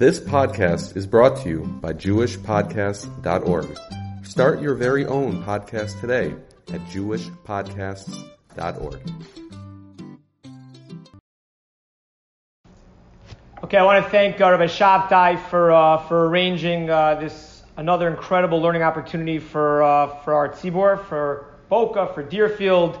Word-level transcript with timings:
This 0.00 0.18
podcast 0.18 0.96
is 0.96 1.06
brought 1.06 1.36
to 1.42 1.48
you 1.50 1.58
by 1.82 1.92
JewishPodcasts.org. 1.92 3.78
Start 4.24 4.62
your 4.62 4.74
very 4.74 5.04
own 5.04 5.44
podcast 5.44 6.00
today 6.00 6.34
at 6.72 6.80
JewishPodcasts.org. 6.86 9.00
Okay, 13.62 13.76
I 13.76 13.84
want 13.84 14.02
to 14.02 14.10
thank 14.10 14.40
uh, 14.40 14.50
Rabbi 14.50 14.68
Shabtai 14.68 15.38
for 15.50 15.70
uh, 15.70 15.98
for 15.98 16.28
arranging 16.28 16.88
uh, 16.88 17.16
this 17.16 17.62
another 17.76 18.08
incredible 18.08 18.62
learning 18.62 18.82
opportunity 18.82 19.38
for 19.38 19.82
uh, 19.82 20.06
for 20.24 20.32
our 20.32 20.48
tzibor, 20.48 21.04
for 21.08 21.44
Boca, 21.68 22.10
for 22.14 22.22
Deerfield, 22.22 22.98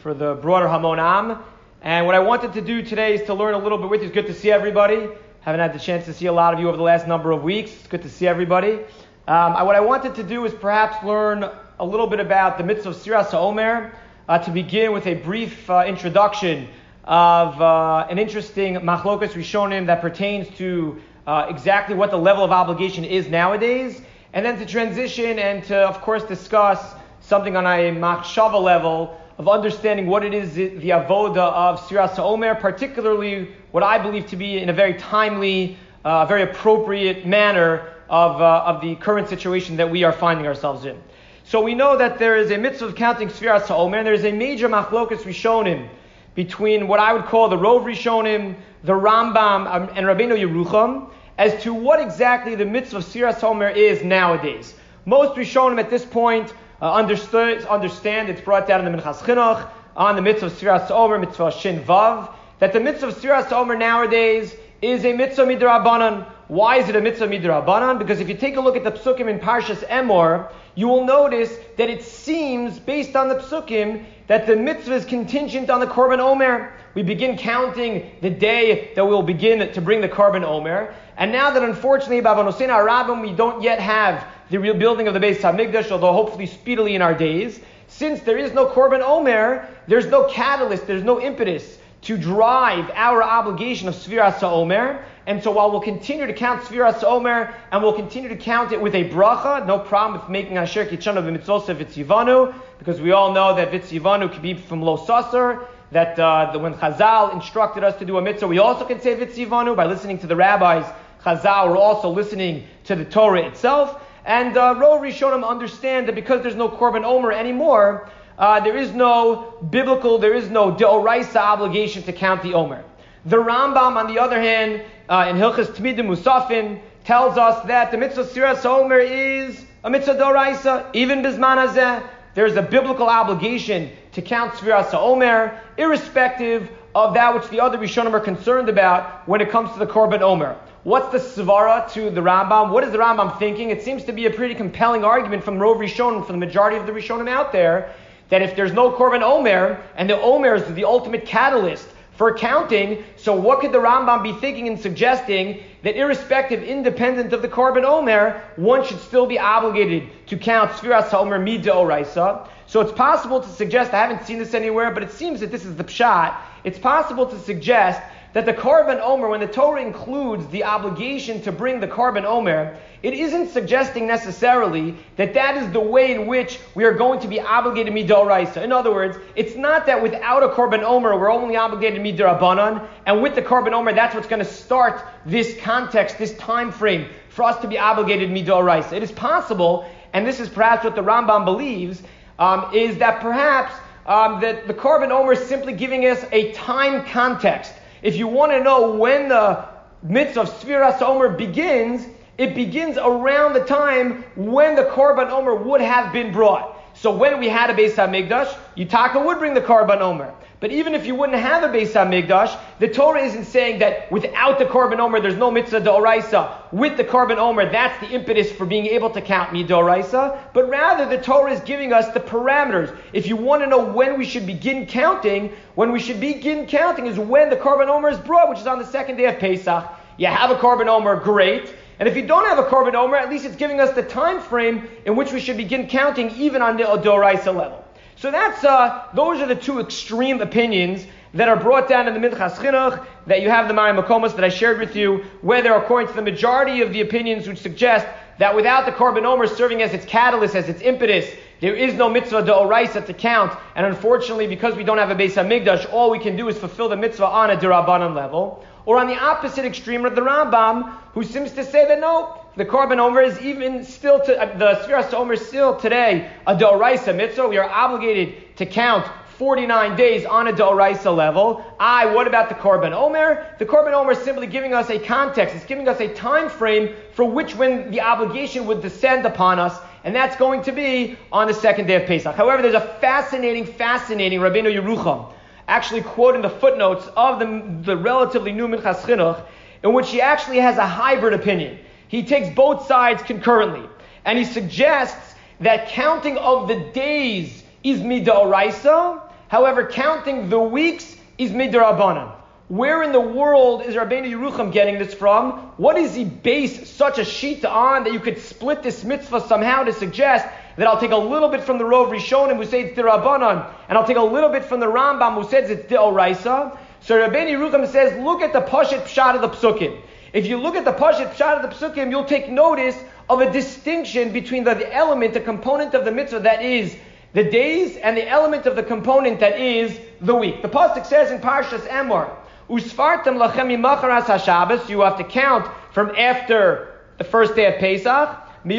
for 0.00 0.14
the 0.14 0.34
broader 0.34 0.68
Hamon 0.68 1.00
Am. 1.00 1.42
And 1.82 2.06
what 2.06 2.14
I 2.14 2.20
wanted 2.20 2.52
to 2.52 2.60
do 2.60 2.82
today 2.82 3.16
is 3.16 3.26
to 3.26 3.34
learn 3.34 3.54
a 3.54 3.58
little 3.58 3.78
bit 3.78 3.90
with 3.90 4.02
you. 4.02 4.06
It's 4.06 4.14
good 4.14 4.28
to 4.28 4.34
see 4.34 4.52
everybody. 4.52 5.08
Haven't 5.46 5.60
had 5.60 5.72
the 5.72 5.78
chance 5.78 6.04
to 6.06 6.12
see 6.12 6.26
a 6.26 6.32
lot 6.32 6.54
of 6.54 6.58
you 6.58 6.66
over 6.66 6.76
the 6.76 6.82
last 6.82 7.06
number 7.06 7.30
of 7.30 7.44
weeks. 7.44 7.70
It's 7.70 7.86
good 7.86 8.02
to 8.02 8.10
see 8.10 8.26
everybody. 8.26 8.80
Um, 9.28 9.54
I, 9.54 9.62
what 9.62 9.76
I 9.76 9.80
wanted 9.80 10.16
to 10.16 10.24
do 10.24 10.44
is 10.44 10.52
perhaps 10.52 11.04
learn 11.04 11.48
a 11.78 11.86
little 11.86 12.08
bit 12.08 12.18
about 12.18 12.58
the 12.58 12.64
mitzvah 12.64 12.88
of 12.88 12.96
Sfiras 12.96 13.28
HaOmer, 13.28 13.94
uh, 14.28 14.38
to 14.40 14.50
begin 14.50 14.90
with 14.90 15.06
a 15.06 15.14
brief 15.14 15.70
uh, 15.70 15.84
introduction 15.86 16.66
of 17.04 17.62
uh, 17.62 18.08
an 18.10 18.18
interesting 18.18 18.74
machlokas 18.74 19.34
rishonim 19.34 19.86
that 19.86 20.00
pertains 20.00 20.48
to 20.56 21.00
uh, 21.28 21.46
exactly 21.48 21.94
what 21.94 22.10
the 22.10 22.18
level 22.18 22.42
of 22.42 22.50
obligation 22.50 23.04
is 23.04 23.28
nowadays, 23.28 24.02
and 24.32 24.44
then 24.44 24.58
to 24.58 24.66
transition 24.66 25.38
and 25.38 25.62
to, 25.62 25.76
of 25.76 26.00
course, 26.00 26.24
discuss 26.24 26.96
something 27.20 27.56
on 27.56 27.64
a 27.66 27.92
machshava 27.92 28.60
level 28.60 29.16
of 29.38 29.48
understanding 29.48 30.06
what 30.06 30.24
it 30.24 30.32
is 30.32 30.54
the 30.54 30.90
avoda 30.90 31.36
of 31.36 31.80
Sfiras 31.80 32.18
Omer, 32.18 32.54
particularly 32.54 33.48
what 33.70 33.82
I 33.82 33.98
believe 33.98 34.26
to 34.28 34.36
be 34.36 34.58
in 34.58 34.70
a 34.70 34.72
very 34.72 34.94
timely, 34.94 35.76
uh, 36.04 36.24
very 36.24 36.42
appropriate 36.42 37.26
manner 37.26 37.92
of, 38.08 38.40
uh, 38.40 38.62
of 38.64 38.80
the 38.80 38.94
current 38.96 39.28
situation 39.28 39.76
that 39.76 39.90
we 39.90 40.04
are 40.04 40.12
finding 40.12 40.46
ourselves 40.46 40.86
in. 40.86 41.02
So 41.44 41.60
we 41.60 41.74
know 41.74 41.98
that 41.98 42.18
there 42.18 42.36
is 42.36 42.50
a 42.50 42.56
mitzvah 42.56 42.86
of 42.86 42.94
counting 42.94 43.28
Sfiras 43.28 43.70
Omer, 43.70 43.98
and 43.98 44.06
there 44.06 44.14
is 44.14 44.24
a 44.24 44.32
major 44.32 44.68
machlokas 44.68 45.22
rishonim 45.22 45.88
between 46.34 46.88
what 46.88 46.98
I 46.98 47.12
would 47.12 47.26
call 47.26 47.48
the 47.48 47.56
Rov 47.56 47.84
Rishonim, 47.84 48.56
the 48.84 48.92
Rambam, 48.92 49.66
um, 49.66 49.90
and 49.94 50.06
Rabbeinu 50.06 50.36
Yerucham, 50.36 51.10
as 51.38 51.62
to 51.62 51.74
what 51.74 52.00
exactly 52.00 52.54
the 52.54 52.64
mitzvah 52.64 52.98
of 52.98 53.04
Sfiras 53.04 53.42
Omer 53.44 53.68
is 53.68 54.02
nowadays. 54.02 54.74
Most 55.04 55.36
Rishonim 55.36 55.78
at 55.78 55.90
this 55.90 56.04
point 56.04 56.52
uh, 56.80 56.92
understood, 56.92 57.64
understand, 57.64 58.28
it's 58.28 58.40
brought 58.40 58.66
down 58.66 58.84
in 58.84 58.92
the 58.92 58.98
Minchas 58.98 59.18
Chinuch, 59.18 59.68
on 59.96 60.14
the 60.14 60.22
mitzvah 60.22 60.46
of 60.46 60.52
Sfiras 60.52 60.90
Omer, 60.90 61.18
mitzvah 61.18 61.50
Shin 61.50 61.80
Vav, 61.82 62.32
that 62.58 62.72
the 62.72 62.80
mitzvah 62.80 63.08
of 63.08 63.14
Sfiras 63.16 63.50
Omer 63.52 63.76
nowadays 63.76 64.54
is 64.82 65.04
a 65.04 65.12
mitzvah 65.12 65.46
midrabanan. 65.46 66.26
Why 66.48 66.76
is 66.76 66.88
it 66.88 66.96
a 66.96 67.00
mitzvah 67.00 67.28
midrabanan? 67.28 67.98
Because 67.98 68.20
if 68.20 68.28
you 68.28 68.36
take 68.36 68.56
a 68.56 68.60
look 68.60 68.76
at 68.76 68.84
the 68.84 68.92
psukim 68.92 69.28
in 69.28 69.38
Parshas 69.38 69.86
Emor, 69.88 70.52
you 70.74 70.86
will 70.86 71.06
notice 71.06 71.56
that 71.78 71.88
it 71.88 72.02
seems, 72.02 72.78
based 72.78 73.16
on 73.16 73.28
the 73.28 73.36
psukim, 73.36 74.04
that 74.26 74.46
the 74.46 74.54
mitzvah 74.54 74.94
is 74.94 75.04
contingent 75.06 75.70
on 75.70 75.80
the 75.80 75.86
korban 75.86 76.18
omer. 76.18 76.72
We 76.94 77.02
begin 77.02 77.38
counting 77.38 78.10
the 78.20 78.30
day 78.30 78.92
that 78.94 79.04
we'll 79.04 79.22
begin 79.22 79.72
to 79.72 79.80
bring 79.80 80.02
the 80.02 80.08
korban 80.08 80.44
omer, 80.44 80.94
and 81.16 81.32
now 81.32 81.50
that 81.50 81.62
unfortunately, 81.62 82.20
Bavanosin 82.20 82.68
Arabim, 82.68 83.22
we 83.22 83.32
don't 83.32 83.62
yet 83.62 83.80
have 83.80 84.26
the 84.50 84.58
rebuilding 84.58 85.08
of 85.08 85.14
the 85.14 85.20
Beis 85.20 85.38
Hamikdash, 85.38 85.90
although 85.90 86.12
hopefully 86.12 86.46
speedily 86.46 86.94
in 86.94 87.02
our 87.02 87.14
days. 87.14 87.60
Since 87.88 88.20
there 88.20 88.38
is 88.38 88.52
no 88.52 88.66
Korban 88.66 89.00
Omer, 89.00 89.68
there's 89.86 90.06
no 90.06 90.24
catalyst, 90.24 90.86
there's 90.86 91.04
no 91.04 91.20
impetus 91.20 91.78
to 92.02 92.16
drive 92.16 92.90
our 92.94 93.22
obligation 93.22 93.88
of 93.88 93.94
Sfiras 93.94 94.42
Omer. 94.42 95.04
And 95.26 95.42
so 95.42 95.50
while 95.50 95.72
we'll 95.72 95.80
continue 95.80 96.26
to 96.26 96.32
count 96.32 96.62
Sfiras 96.62 97.02
Omer, 97.02 97.52
and 97.72 97.82
we'll 97.82 97.92
continue 97.92 98.28
to 98.28 98.36
count 98.36 98.72
it 98.72 98.80
with 98.80 98.94
a 98.94 99.08
bracha, 99.08 99.66
no 99.66 99.78
problem 99.78 100.20
with 100.20 100.28
making 100.30 100.56
Asher 100.56 100.86
Kitchana 100.86 101.22
v'mitzvoseh 101.22 101.74
v'tzivanu, 101.74 102.54
because 102.78 103.00
we 103.00 103.10
all 103.10 103.32
know 103.32 103.56
that 103.56 103.72
v'tzivanu 103.72 104.32
can 104.32 104.42
be 104.42 104.54
from 104.54 104.82
Lo 104.82 104.96
Sasser, 104.96 105.66
that, 105.90 106.18
uh, 106.18 106.56
when 106.58 106.74
Chazal 106.74 107.32
instructed 107.32 107.82
us 107.82 107.98
to 107.98 108.04
do 108.04 108.18
a 108.18 108.22
mitzvah, 108.22 108.46
we 108.46 108.58
also 108.58 108.84
can 108.84 109.00
say 109.00 109.16
v'tzivanu 109.16 109.74
by 109.74 109.86
listening 109.86 110.18
to 110.18 110.28
the 110.28 110.36
rabbis. 110.36 110.84
Chazal 111.24 111.70
were 111.70 111.76
also 111.76 112.08
listening 112.08 112.64
to 112.84 112.94
the 112.94 113.04
Torah 113.04 113.42
itself. 113.46 114.00
And 114.26 114.56
uh, 114.56 114.74
Ro 114.76 114.98
Rishonim 114.98 115.48
understand 115.48 116.08
that 116.08 116.16
because 116.16 116.42
there's 116.42 116.56
no 116.56 116.68
Korban 116.68 117.04
Omer 117.04 117.30
anymore, 117.30 118.10
uh, 118.36 118.58
there 118.58 118.76
is 118.76 118.92
no 118.92 119.54
biblical, 119.70 120.18
there 120.18 120.34
is 120.34 120.50
no 120.50 120.72
Deoraisa 120.72 121.36
obligation 121.36 122.02
to 122.02 122.12
count 122.12 122.42
the 122.42 122.52
Omer. 122.52 122.84
The 123.24 123.36
Rambam, 123.36 123.96
on 123.96 124.12
the 124.12 124.18
other 124.18 124.40
hand, 124.40 124.82
uh, 125.08 125.28
in 125.30 125.36
Hilchas 125.36 125.68
Tmidim 125.68 126.08
Musafin, 126.08 126.80
tells 127.04 127.38
us 127.38 127.64
that 127.68 127.92
the 127.92 127.96
mitzvah 127.98 128.24
Sfiras 128.24 128.66
Omer 128.66 128.98
is 128.98 129.64
a 129.84 129.90
mitzvah 129.90 130.16
Deoraisa, 130.16 130.90
even 130.92 131.22
Bisman 131.22 131.64
Hazeh. 131.64 132.04
There's 132.34 132.56
a 132.56 132.62
biblical 132.62 133.08
obligation 133.08 133.92
to 134.12 134.22
count 134.22 134.54
Sfiras 134.54 134.92
Omer, 134.92 135.60
irrespective 135.78 136.68
of 136.96 137.14
that 137.14 137.32
which 137.32 137.48
the 137.50 137.60
other 137.60 137.78
Rishonim 137.78 138.12
are 138.12 138.20
concerned 138.20 138.68
about 138.68 139.28
when 139.28 139.40
it 139.40 139.50
comes 139.50 139.72
to 139.74 139.78
the 139.78 139.86
Korban 139.86 140.20
Omer. 140.20 140.58
What's 140.86 141.10
the 141.10 141.18
svara 141.18 141.92
to 141.94 142.10
the 142.10 142.20
Rambam? 142.20 142.70
What 142.70 142.84
is 142.84 142.92
the 142.92 142.98
Rambam 142.98 143.40
thinking? 143.40 143.70
It 143.70 143.82
seems 143.82 144.04
to 144.04 144.12
be 144.12 144.26
a 144.26 144.30
pretty 144.30 144.54
compelling 144.54 145.02
argument 145.02 145.42
from 145.42 145.58
Rov 145.58 145.78
Rishonim, 145.78 146.24
from 146.24 146.38
the 146.38 146.46
majority 146.46 146.76
of 146.76 146.86
the 146.86 146.92
Rishonim 146.92 147.28
out 147.28 147.50
there, 147.50 147.92
that 148.28 148.40
if 148.40 148.54
there's 148.54 148.72
no 148.72 148.92
Korban 148.92 149.20
Omer, 149.20 149.82
and 149.96 150.08
the 150.08 150.16
Omer 150.20 150.54
is 150.54 150.74
the 150.74 150.84
ultimate 150.84 151.26
catalyst 151.26 151.88
for 152.12 152.38
counting, 152.38 153.02
so 153.16 153.34
what 153.34 153.58
could 153.58 153.72
the 153.72 153.78
Rambam 153.78 154.22
be 154.22 154.32
thinking 154.34 154.68
and 154.68 154.78
suggesting 154.78 155.60
that 155.82 155.96
irrespective, 155.96 156.62
independent 156.62 157.32
of 157.32 157.42
the 157.42 157.48
Korban 157.48 157.82
Omer, 157.82 158.40
one 158.54 158.86
should 158.86 159.00
still 159.00 159.26
be 159.26 159.40
obligated 159.40 160.04
to 160.28 160.36
count 160.36 160.70
Sfiras 160.70 161.12
Omer 161.12 161.40
Mida 161.40 161.72
Oraisa? 161.72 162.46
So 162.68 162.80
it's 162.80 162.92
possible 162.92 163.40
to 163.40 163.48
suggest, 163.48 163.92
I 163.92 164.02
haven't 164.02 164.24
seen 164.24 164.38
this 164.38 164.54
anywhere, 164.54 164.92
but 164.92 165.02
it 165.02 165.10
seems 165.10 165.40
that 165.40 165.50
this 165.50 165.64
is 165.64 165.74
the 165.74 165.82
pshat. 165.82 166.36
It's 166.62 166.78
possible 166.78 167.26
to 167.26 167.38
suggest 167.40 168.00
that 168.36 168.44
the 168.44 168.52
Korban 168.52 169.00
Omer, 169.00 169.30
when 169.30 169.40
the 169.40 169.46
Torah 169.46 169.80
includes 169.80 170.46
the 170.48 170.62
obligation 170.62 171.40
to 171.40 171.50
bring 171.50 171.80
the 171.80 171.88
Korban 171.88 172.24
Omer, 172.24 172.76
it 173.02 173.14
isn't 173.14 173.48
suggesting 173.48 174.06
necessarily 174.06 174.94
that 175.16 175.32
that 175.32 175.56
is 175.56 175.72
the 175.72 175.80
way 175.80 176.12
in 176.12 176.26
which 176.26 176.58
we 176.74 176.84
are 176.84 176.92
going 176.92 177.18
to 177.20 177.28
be 177.28 177.40
obligated 177.40 177.94
midoraisa. 177.94 178.62
In 178.62 178.72
other 178.72 178.92
words, 178.92 179.16
it's 179.36 179.56
not 179.56 179.86
that 179.86 180.02
without 180.02 180.42
a 180.42 180.48
Korban 180.48 180.82
Omer 180.82 181.18
we're 181.18 181.32
only 181.32 181.56
obligated 181.56 181.98
midorabanan, 182.02 182.86
and 183.06 183.22
with 183.22 183.34
the 183.34 183.40
Korban 183.40 183.72
Omer 183.72 183.94
that's 183.94 184.14
what's 184.14 184.28
going 184.28 184.44
to 184.44 184.52
start 184.52 185.02
this 185.24 185.58
context, 185.62 186.18
this 186.18 186.36
time 186.36 186.70
frame 186.70 187.08
for 187.30 187.44
us 187.44 187.58
to 187.62 187.68
be 187.68 187.78
obligated 187.78 188.28
midoraisa. 188.28 188.92
It 188.92 189.02
is 189.02 189.12
possible, 189.12 189.90
and 190.12 190.26
this 190.26 190.40
is 190.40 190.50
perhaps 190.50 190.84
what 190.84 190.94
the 190.94 191.02
Rambam 191.02 191.46
believes, 191.46 192.02
um, 192.38 192.68
is 192.74 192.98
that 192.98 193.22
perhaps 193.22 193.72
um, 194.04 194.42
that 194.42 194.66
the 194.66 194.74
Korban 194.74 195.08
Omer 195.08 195.32
is 195.32 195.46
simply 195.46 195.72
giving 195.72 196.02
us 196.02 196.22
a 196.32 196.52
time 196.52 197.06
context 197.06 197.72
if 198.02 198.16
you 198.16 198.26
want 198.26 198.52
to 198.52 198.62
know 198.62 198.92
when 198.92 199.28
the 199.28 199.64
mitzvah 200.02 200.42
of 200.42 200.50
Sfiras 200.50 201.00
Omer 201.02 201.30
begins, 201.30 202.06
it 202.38 202.54
begins 202.54 202.98
around 202.98 203.54
the 203.54 203.64
time 203.64 204.24
when 204.36 204.76
the 204.76 204.84
Korban 204.84 205.30
Omer 205.30 205.54
would 205.54 205.80
have 205.80 206.12
been 206.12 206.32
brought. 206.32 206.76
So 206.94 207.14
when 207.14 207.38
we 207.38 207.48
had 207.48 207.70
a 207.70 207.74
Beis 207.74 207.94
HaMikdash, 207.94 208.56
Yitaka 208.76 209.24
would 209.24 209.38
bring 209.38 209.54
the 209.54 209.60
Korban 209.60 210.00
Omer. 210.00 210.34
But 210.58 210.72
even 210.72 210.94
if 210.94 211.06
you 211.06 211.14
wouldn't 211.14 211.38
have 211.38 211.64
a 211.64 211.68
Beis 211.68 211.92
HaMikdash, 211.92 212.58
the 212.78 212.88
Torah 212.88 213.22
isn't 213.22 213.44
saying 213.44 213.80
that 213.80 214.10
without 214.10 214.58
the 214.58 214.64
Korban 214.64 214.98
Omer, 214.98 215.20
there's 215.20 215.36
no 215.36 215.50
mitzvah 215.50 215.80
d'oraisa. 215.80 216.72
With 216.72 216.96
the 216.96 217.04
Korban 217.04 217.36
Omer, 217.36 217.70
that's 217.70 218.00
the 218.00 218.14
impetus 218.14 218.50
for 218.50 218.64
being 218.64 218.86
able 218.86 219.10
to 219.10 219.20
count 219.20 219.50
midoraisa. 219.50 220.38
But 220.54 220.70
rather, 220.70 221.06
the 221.06 221.22
Torah 221.22 221.52
is 221.52 221.60
giving 221.60 221.92
us 221.92 222.08
the 222.14 222.20
parameters. 222.20 222.96
If 223.12 223.26
you 223.26 223.36
want 223.36 223.64
to 223.64 223.66
know 223.68 223.84
when 223.84 224.16
we 224.18 224.24
should 224.24 224.46
begin 224.46 224.86
counting, 224.86 225.52
when 225.74 225.92
we 225.92 226.00
should 226.00 226.20
begin 226.20 226.66
counting 226.66 227.06
is 227.06 227.18
when 227.18 227.50
the 227.50 227.56
Korban 227.56 227.88
Omer 227.88 228.08
is 228.08 228.18
brought, 228.18 228.48
which 228.48 228.60
is 228.60 228.66
on 228.66 228.78
the 228.78 228.86
second 228.86 229.16
day 229.16 229.26
of 229.26 229.38
Pesach. 229.38 229.84
You 230.16 230.28
have 230.28 230.50
a 230.50 230.54
Korban 230.56 230.86
Omer, 230.86 231.20
great. 231.20 231.74
And 231.98 232.08
if 232.08 232.16
you 232.16 232.26
don't 232.26 232.46
have 232.46 232.58
a 232.58 232.64
Korban 232.64 232.94
Omer, 232.94 233.16
at 233.16 233.28
least 233.28 233.44
it's 233.44 233.56
giving 233.56 233.78
us 233.78 233.94
the 233.94 234.02
time 234.02 234.40
frame 234.40 234.88
in 235.04 235.16
which 235.16 235.32
we 235.32 235.40
should 235.40 235.58
begin 235.58 235.86
counting 235.86 236.30
even 236.30 236.62
on 236.62 236.78
the 236.78 236.84
Odoraisa 236.84 237.54
level. 237.54 237.85
So 238.16 238.30
that's 238.30 238.64
uh, 238.64 239.08
those 239.14 239.40
are 239.40 239.46
the 239.46 239.54
two 239.54 239.78
extreme 239.78 240.40
opinions 240.40 241.06
that 241.34 241.48
are 241.50 241.56
brought 241.56 241.86
down 241.86 242.08
in 242.08 242.14
the 242.14 242.28
Minchas 242.28 242.54
Chinuch, 242.54 243.06
that 243.26 243.42
you 243.42 243.50
have 243.50 243.68
the 243.68 243.74
Mayim 243.74 244.02
Makomos 244.02 244.34
that 244.36 244.44
I 244.44 244.48
shared 244.48 244.78
with 244.78 244.96
you, 244.96 245.24
where 245.42 245.62
they're 245.62 245.76
according 245.76 246.08
to 246.08 246.14
the 246.14 246.22
majority 246.22 246.80
of 246.80 246.92
the 246.94 247.02
opinions 247.02 247.46
which 247.46 247.58
suggest 247.58 248.06
that 248.38 248.56
without 248.56 248.86
the 248.86 248.92
Korban 248.92 249.24
Omer 249.24 249.46
serving 249.46 249.82
as 249.82 249.92
its 249.92 250.06
catalyst, 250.06 250.54
as 250.54 250.68
its 250.68 250.80
impetus, 250.80 251.30
there 251.60 251.74
is 251.74 251.94
no 251.94 252.08
mitzvah 252.08 252.42
deoraisa 252.42 253.04
to 253.04 253.12
count, 253.12 253.56
and 253.74 253.84
unfortunately, 253.84 254.46
because 254.46 254.74
we 254.74 254.84
don't 254.84 254.98
have 254.98 255.10
a 255.10 255.14
Beis 255.14 255.32
Hamikdash, 255.32 255.90
all 255.92 256.10
we 256.10 256.18
can 256.18 256.36
do 256.36 256.48
is 256.48 256.56
fulfill 256.56 256.88
the 256.88 256.96
mitzvah 256.96 257.26
on 257.26 257.50
a 257.50 257.56
derabanan 257.56 258.14
level. 258.14 258.64
Or 258.86 258.98
on 258.98 259.08
the 259.08 259.18
opposite 259.18 259.64
extreme 259.64 260.06
of 260.06 260.14
the 260.14 260.20
Rambam, 260.20 260.92
who 261.12 261.24
seems 261.24 261.52
to 261.52 261.64
say 261.64 261.86
that 261.86 261.98
no, 261.98 262.45
the 262.56 262.64
Korban 262.64 262.98
Omer 262.98 263.20
is 263.20 263.38
even 263.40 263.84
still 263.84 264.18
to, 264.20 264.40
uh, 264.40 264.56
the 264.56 264.80
Sfiras 264.86 265.12
Omer 265.12 265.36
still 265.36 265.76
today 265.76 266.30
a 266.46 266.56
Doraisa 266.56 267.14
mitzvah. 267.14 267.46
We 267.48 267.58
are 267.58 267.68
obligated 267.68 268.56
to 268.56 268.64
count 268.64 269.06
49 269.36 269.94
days 269.94 270.24
on 270.24 270.48
a 270.48 270.52
Doraisa 270.52 271.14
level. 271.14 271.62
I, 271.78 272.06
what 272.06 272.26
about 272.26 272.48
the 272.48 272.54
Korban 272.54 272.92
Omer? 272.92 273.54
The 273.58 273.66
Korban 273.66 273.92
Omer 273.92 274.12
is 274.12 274.18
simply 274.20 274.46
giving 274.46 274.72
us 274.72 274.88
a 274.88 274.98
context. 274.98 275.54
It's 275.54 275.66
giving 275.66 275.86
us 275.86 276.00
a 276.00 276.08
time 276.14 276.48
frame 276.48 276.94
for 277.12 277.26
which 277.26 277.54
when 277.54 277.90
the 277.90 278.00
obligation 278.00 278.66
would 278.66 278.80
descend 278.80 279.26
upon 279.26 279.58
us, 279.58 279.78
and 280.04 280.16
that's 280.16 280.36
going 280.36 280.62
to 280.62 280.72
be 280.72 281.18
on 281.30 281.48
the 281.48 281.54
second 281.54 281.86
day 281.86 281.96
of 281.96 282.06
Pesach. 282.06 282.34
However, 282.34 282.62
there's 282.62 282.74
a 282.74 282.96
fascinating, 283.00 283.66
fascinating 283.66 284.40
Rabbeinu 284.40 284.74
Yerucham, 284.74 285.30
actually 285.68 286.00
quoting 286.00 286.40
the 286.40 286.48
footnotes 286.48 287.06
of 287.18 287.38
the, 287.38 287.82
the 287.82 287.98
relatively 287.98 288.52
new 288.52 288.66
Minchas 288.66 289.00
Chinuch, 289.02 289.44
in 289.84 289.92
which 289.92 290.08
he 290.08 290.22
actually 290.22 290.60
has 290.60 290.78
a 290.78 290.86
hybrid 290.86 291.34
opinion. 291.34 291.80
He 292.08 292.22
takes 292.22 292.54
both 292.54 292.86
sides 292.86 293.22
concurrently, 293.22 293.88
and 294.24 294.38
he 294.38 294.44
suggests 294.44 295.34
that 295.60 295.88
counting 295.88 296.36
of 296.38 296.68
the 296.68 296.76
days 296.92 297.62
is 297.82 298.00
midoraisa, 298.00 299.22
However, 299.48 299.86
counting 299.86 300.48
the 300.48 300.58
weeks 300.58 301.16
is 301.38 301.52
midrabanan. 301.52 302.32
Where 302.68 303.04
in 303.04 303.12
the 303.12 303.20
world 303.20 303.82
is 303.82 303.94
Rabbeinu 303.94 304.28
Yerucham 304.28 304.72
getting 304.72 304.98
this 304.98 305.14
from? 305.14 305.52
What 305.76 305.94
does 305.94 306.16
he 306.16 306.24
base 306.24 306.90
such 306.90 307.18
a 307.18 307.24
sheet 307.24 307.64
on 307.64 308.02
that 308.02 308.12
you 308.12 308.18
could 308.18 308.40
split 308.40 308.82
this 308.82 309.04
mitzvah 309.04 309.42
somehow 309.42 309.84
to 309.84 309.92
suggest 309.92 310.48
that 310.76 310.88
I'll 310.88 310.98
take 310.98 311.12
a 311.12 311.16
little 311.16 311.48
bit 311.48 311.62
from 311.62 311.78
the 311.78 311.84
Rov 311.84 312.10
Rishonim 312.10 312.56
who 312.56 312.64
say 312.64 312.82
it's 312.82 312.98
dirabanan, 312.98 313.72
and 313.88 313.96
I'll 313.96 314.06
take 314.06 314.16
a 314.16 314.22
little 314.22 314.50
bit 314.50 314.64
from 314.64 314.80
the 314.80 314.86
Rambam 314.86 315.34
who 315.34 315.48
says 315.48 315.70
it's 315.70 315.86
deoraisa. 315.86 316.76
So 317.02 317.16
Rabbeinu 317.16 317.50
Yerucham 317.50 317.86
says, 317.86 318.18
look 318.18 318.42
at 318.42 318.52
the 318.52 318.62
pashat 318.62 319.04
pshat 319.04 319.36
of 319.36 319.42
the 319.42 319.48
psukim. 319.48 320.00
If 320.32 320.46
you 320.46 320.58
look 320.58 320.76
at 320.76 320.84
the 320.84 320.92
pashat 320.92 321.34
pshat 321.34 321.62
of 321.62 321.62
the 321.62 321.74
psukim, 321.74 322.10
you'll 322.10 322.24
take 322.24 322.48
notice 322.48 322.96
of 323.28 323.40
a 323.40 323.50
distinction 323.50 324.32
between 324.32 324.64
the, 324.64 324.94
element, 324.94 325.34
the 325.34 325.40
component 325.40 325.94
of 325.94 326.04
the 326.04 326.12
mitzvah 326.12 326.40
that 326.40 326.62
is 326.62 326.96
the 327.32 327.44
days 327.44 327.96
and 327.96 328.16
the 328.16 328.28
element 328.28 328.66
of 328.66 328.76
the 328.76 328.82
component 328.82 329.40
that 329.40 329.58
is 329.58 329.98
the 330.20 330.34
week. 330.34 330.62
The 330.62 330.68
pasuk 330.68 331.06
says 331.06 331.30
in 331.30 331.40
Parshas 331.40 331.86
Emor, 331.88 332.30
"Usfartem 332.70 333.36
lachem 333.36 333.76
macharas 333.78 334.24
hashabbos." 334.24 334.88
You 334.88 335.00
have 335.00 335.18
to 335.18 335.24
count 335.24 335.68
from 335.92 336.14
after 336.16 336.92
the 337.18 337.24
first 337.24 337.54
day 337.54 337.66
of 337.66 337.78
Pesach. 337.78 338.42
If 338.68 338.76